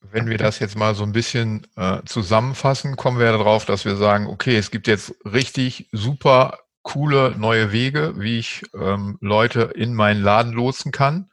Wenn 0.00 0.28
wir 0.28 0.38
das 0.38 0.58
jetzt 0.58 0.78
mal 0.78 0.94
so 0.94 1.02
ein 1.02 1.12
bisschen 1.12 1.66
äh, 1.76 2.00
zusammenfassen, 2.06 2.96
kommen 2.96 3.18
wir 3.18 3.30
darauf, 3.32 3.66
dass 3.66 3.84
wir 3.84 3.96
sagen, 3.96 4.26
okay, 4.26 4.56
es 4.56 4.70
gibt 4.70 4.86
jetzt 4.86 5.14
richtig 5.24 5.88
super 5.92 6.58
coole 6.82 7.34
neue 7.36 7.72
Wege, 7.72 8.14
wie 8.16 8.38
ich 8.38 8.62
ähm, 8.74 9.18
Leute 9.20 9.72
in 9.74 9.94
meinen 9.94 10.22
Laden 10.22 10.52
lotsen 10.52 10.92
kann, 10.92 11.30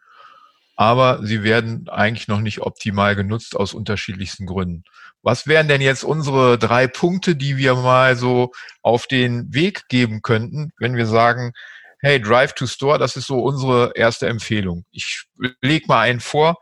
aber 0.76 1.26
sie 1.26 1.44
werden 1.44 1.88
eigentlich 1.90 2.28
noch 2.28 2.42
nicht 2.42 2.62
optimal 2.62 3.16
genutzt 3.16 3.56
aus 3.56 3.74
unterschiedlichsten 3.74 4.46
Gründen. 4.46 4.84
Was 5.24 5.46
wären 5.48 5.68
denn 5.68 5.82
jetzt 5.82 6.04
unsere 6.04 6.58
drei 6.58 6.88
Punkte, 6.88 7.36
die 7.36 7.58
wir 7.58 7.76
mal 7.76 8.16
so 8.16 8.52
auf 8.82 9.06
den 9.06 9.54
Weg 9.54 9.88
geben 9.88 10.22
könnten, 10.22 10.72
wenn 10.80 10.96
wir 10.96 11.06
sagen, 11.06 11.54
hey, 12.00 12.20
Drive 12.20 12.54
to 12.54 12.66
Store, 12.66 12.98
das 12.98 13.16
ist 13.16 13.28
so 13.28 13.40
unsere 13.40 13.92
erste 13.96 14.28
Empfehlung. 14.28 14.86
Ich 14.92 15.26
lege 15.62 15.86
mal 15.88 16.02
einen 16.02 16.20
vor, 16.20 16.58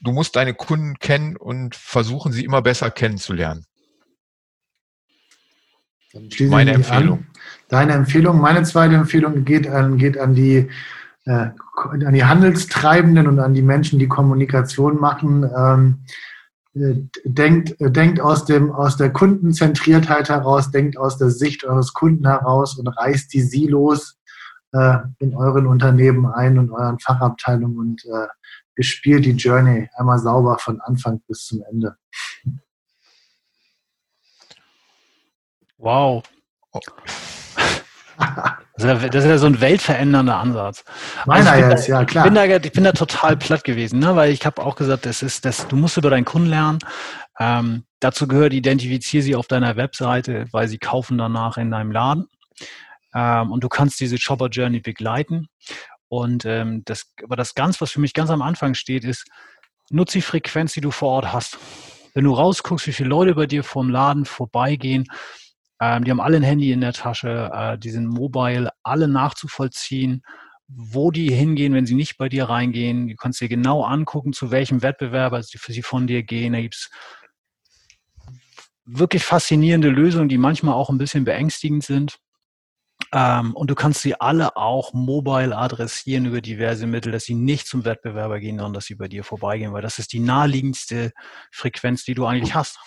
du 0.00 0.12
musst 0.12 0.36
deine 0.36 0.54
Kunden 0.54 0.98
kennen 0.98 1.36
und 1.36 1.74
versuchen, 1.74 2.32
sie 2.32 2.44
immer 2.44 2.62
besser 2.62 2.90
kennenzulernen. 2.90 3.66
Meine 6.40 6.72
Empfehlung. 6.72 7.18
An. 7.18 7.26
Deine 7.68 7.92
Empfehlung, 7.94 8.40
meine 8.40 8.62
zweite 8.64 8.94
Empfehlung 8.94 9.44
geht 9.44 9.66
an, 9.66 9.96
geht 9.96 10.18
an 10.18 10.34
die 10.34 10.68
äh, 11.24 11.50
an 11.76 12.12
die 12.12 12.24
Handelstreibenden 12.24 13.26
und 13.28 13.38
an 13.38 13.54
die 13.54 13.62
Menschen, 13.62 13.98
die 13.98 14.08
Kommunikation 14.08 15.00
machen. 15.00 15.48
Ähm, 15.56 16.04
äh, 16.08 16.31
denkt, 16.74 17.76
denkt 17.78 18.20
aus, 18.20 18.44
dem, 18.44 18.72
aus 18.72 18.96
der 18.96 19.12
Kundenzentriertheit 19.12 20.28
heraus, 20.28 20.70
denkt 20.70 20.96
aus 20.96 21.18
der 21.18 21.30
Sicht 21.30 21.64
eures 21.64 21.92
Kunden 21.92 22.26
heraus 22.26 22.78
und 22.78 22.88
reißt 22.88 23.32
die 23.32 23.42
Silos 23.42 24.18
äh, 24.72 24.98
in 25.18 25.34
euren 25.34 25.66
Unternehmen 25.66 26.26
ein 26.26 26.58
und 26.58 26.70
euren 26.70 26.98
Fachabteilungen 26.98 27.78
und 27.78 28.04
äh, 28.06 28.28
bespielt 28.74 29.26
die 29.26 29.32
Journey 29.32 29.88
einmal 29.96 30.18
sauber 30.18 30.58
von 30.58 30.80
Anfang 30.80 31.20
bis 31.28 31.46
zum 31.46 31.62
Ende. 31.70 31.96
Wow. 35.76 36.22
Das 38.78 39.02
ist 39.12 39.24
ja 39.24 39.38
so 39.38 39.46
ein 39.46 39.60
weltverändernder 39.60 40.38
Ansatz. 40.38 40.84
Meiner 41.26 41.52
also 41.52 41.70
jetzt, 41.70 41.86
ja 41.88 42.04
klar. 42.04 42.24
Ich 42.24 42.32
bin, 42.32 42.34
da, 42.34 42.56
ich 42.56 42.72
bin 42.72 42.84
da 42.84 42.92
total 42.92 43.36
platt 43.36 43.64
gewesen, 43.64 44.00
ne? 44.00 44.16
weil 44.16 44.32
ich 44.32 44.44
habe 44.46 44.62
auch 44.62 44.76
gesagt, 44.76 45.06
das 45.06 45.22
ist, 45.22 45.44
das, 45.44 45.68
du 45.68 45.76
musst 45.76 45.96
über 45.98 46.10
deinen 46.10 46.24
Kunden 46.24 46.48
lernen. 46.48 46.78
Ähm, 47.38 47.84
dazu 48.00 48.26
gehört, 48.26 48.52
identifiziere 48.52 49.22
sie 49.22 49.36
auf 49.36 49.46
deiner 49.46 49.76
Webseite, 49.76 50.46
weil 50.52 50.68
sie 50.68 50.78
kaufen 50.78 51.18
danach 51.18 51.58
in 51.58 51.70
deinem 51.70 51.92
Laden. 51.92 52.26
Ähm, 53.14 53.52
und 53.52 53.62
du 53.62 53.68
kannst 53.68 54.00
diese 54.00 54.18
Shopper 54.18 54.48
Journey 54.48 54.80
begleiten. 54.80 55.48
Und 56.08 56.44
ähm, 56.44 56.82
das, 56.84 57.12
aber 57.22 57.36
das 57.36 57.54
ganz, 57.54 57.80
was 57.80 57.90
für 57.90 58.00
mich 58.00 58.14
ganz 58.14 58.30
am 58.30 58.42
Anfang 58.42 58.74
steht, 58.74 59.04
ist, 59.04 59.26
nutze 59.90 60.18
die 60.18 60.22
Frequenz, 60.22 60.72
die 60.72 60.80
du 60.80 60.90
vor 60.90 61.10
Ort 61.10 61.32
hast. 61.32 61.58
Wenn 62.14 62.24
du 62.24 62.34
rausguckst, 62.34 62.86
wie 62.86 62.92
viele 62.92 63.08
Leute 63.08 63.34
bei 63.34 63.46
dir 63.46 63.64
vom 63.64 63.88
Laden 63.88 64.24
vorbeigehen, 64.24 65.06
ähm, 65.82 66.04
die 66.04 66.12
haben 66.12 66.20
alle 66.20 66.36
ein 66.36 66.44
Handy 66.44 66.70
in 66.70 66.80
der 66.80 66.92
Tasche, 66.92 67.50
äh, 67.52 67.76
die 67.76 67.90
sind 67.90 68.06
mobile, 68.06 68.70
alle 68.84 69.08
nachzuvollziehen, 69.08 70.22
wo 70.68 71.10
die 71.10 71.32
hingehen, 71.32 71.74
wenn 71.74 71.86
sie 71.86 71.96
nicht 71.96 72.18
bei 72.18 72.28
dir 72.28 72.44
reingehen. 72.44 73.08
Du 73.08 73.16
kannst 73.16 73.40
dir 73.40 73.48
genau 73.48 73.82
angucken, 73.82 74.32
zu 74.32 74.52
welchem 74.52 74.82
Wettbewerber 74.82 75.42
sie 75.42 75.58
für 75.58 75.72
sie 75.72 75.82
von 75.82 76.06
dir 76.06 76.22
gehen. 76.22 76.52
Da 76.52 76.60
gibt 76.60 76.76
es 76.76 76.90
wirklich 78.84 79.24
faszinierende 79.24 79.88
Lösungen, 79.88 80.28
die 80.28 80.38
manchmal 80.38 80.74
auch 80.74 80.88
ein 80.88 80.98
bisschen 80.98 81.24
beängstigend 81.24 81.82
sind. 81.82 82.16
Ähm, 83.12 83.56
und 83.56 83.68
du 83.68 83.74
kannst 83.74 84.02
sie 84.02 84.14
alle 84.20 84.56
auch 84.56 84.92
mobile 84.92 85.56
adressieren 85.56 86.26
über 86.26 86.40
diverse 86.40 86.86
Mittel, 86.86 87.10
dass 87.10 87.24
sie 87.24 87.34
nicht 87.34 87.66
zum 87.66 87.84
Wettbewerber 87.84 88.38
gehen, 88.38 88.58
sondern 88.58 88.74
dass 88.74 88.84
sie 88.84 88.94
bei 88.94 89.08
dir 89.08 89.24
vorbeigehen, 89.24 89.72
weil 89.72 89.82
das 89.82 89.98
ist 89.98 90.12
die 90.12 90.20
naheliegendste 90.20 91.10
Frequenz, 91.50 92.04
die 92.04 92.14
du 92.14 92.24
eigentlich 92.24 92.54
hast. 92.54 92.78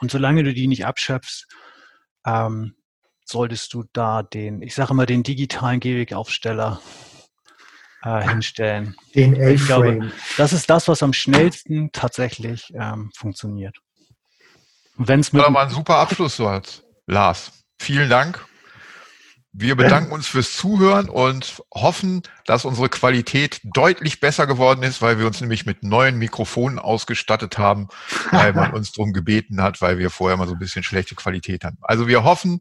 Und 0.00 0.10
solange 0.10 0.44
du 0.44 0.52
die 0.52 0.68
nicht 0.68 0.84
abschöpfst, 0.84 1.46
ähm, 2.26 2.74
solltest 3.24 3.72
du 3.74 3.84
da 3.92 4.22
den, 4.22 4.62
ich 4.62 4.74
sage 4.74 4.92
immer, 4.92 5.06
den 5.06 5.22
digitalen 5.22 5.80
Gehwegaufsteller 5.80 6.80
äh, 8.02 8.28
hinstellen. 8.28 8.96
Den 9.14 9.34
A-Frame. 9.40 10.12
Das 10.36 10.52
ist 10.52 10.68
das, 10.68 10.88
was 10.88 11.02
am 11.02 11.12
schnellsten 11.12 11.92
tatsächlich 11.92 12.72
ähm, 12.74 13.10
funktioniert. 13.16 13.76
Wenn 14.96 15.20
es 15.20 15.32
mit. 15.32 15.42
Das 15.42 15.52
war 15.52 15.62
ein 15.62 15.70
super 15.70 15.96
Abschluss, 15.96 16.36
so 16.36 16.50
hat 16.50 16.82
Lars. 17.06 17.52
Vielen 17.78 18.10
Dank 18.10 18.46
wir 19.52 19.76
bedanken 19.76 20.12
uns 20.12 20.26
fürs 20.26 20.56
Zuhören 20.56 21.10
und 21.10 21.62
hoffen, 21.74 22.22
dass 22.46 22.64
unsere 22.64 22.88
Qualität 22.88 23.60
deutlich 23.64 24.18
besser 24.18 24.46
geworden 24.46 24.82
ist, 24.82 25.02
weil 25.02 25.18
wir 25.18 25.26
uns 25.26 25.40
nämlich 25.40 25.66
mit 25.66 25.82
neuen 25.82 26.16
Mikrofonen 26.16 26.78
ausgestattet 26.78 27.58
haben, 27.58 27.88
weil 28.30 28.54
man 28.54 28.72
uns 28.74 28.92
darum 28.92 29.12
gebeten 29.12 29.62
hat, 29.62 29.82
weil 29.82 29.98
wir 29.98 30.08
vorher 30.08 30.38
mal 30.38 30.48
so 30.48 30.54
ein 30.54 30.58
bisschen 30.58 30.82
schlechte 30.82 31.14
Qualität 31.14 31.64
hatten. 31.64 31.78
Also 31.82 32.08
wir 32.08 32.24
hoffen, 32.24 32.60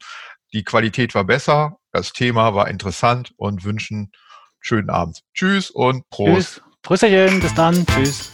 die 0.53 0.63
Qualität 0.63 1.15
war 1.15 1.23
besser, 1.23 1.77
das 1.93 2.11
Thema 2.11 2.53
war 2.55 2.67
interessant 2.67 3.33
und 3.37 3.63
wünschen 3.63 4.11
schönen 4.59 4.89
Abend. 4.89 5.21
Tschüss 5.33 5.71
und 5.71 6.09
Prost. 6.09 6.33
Tschüss. 6.35 6.61
Prösterchen, 6.83 7.39
bis 7.39 7.53
dann. 7.53 7.85
Tschüss. 7.85 8.31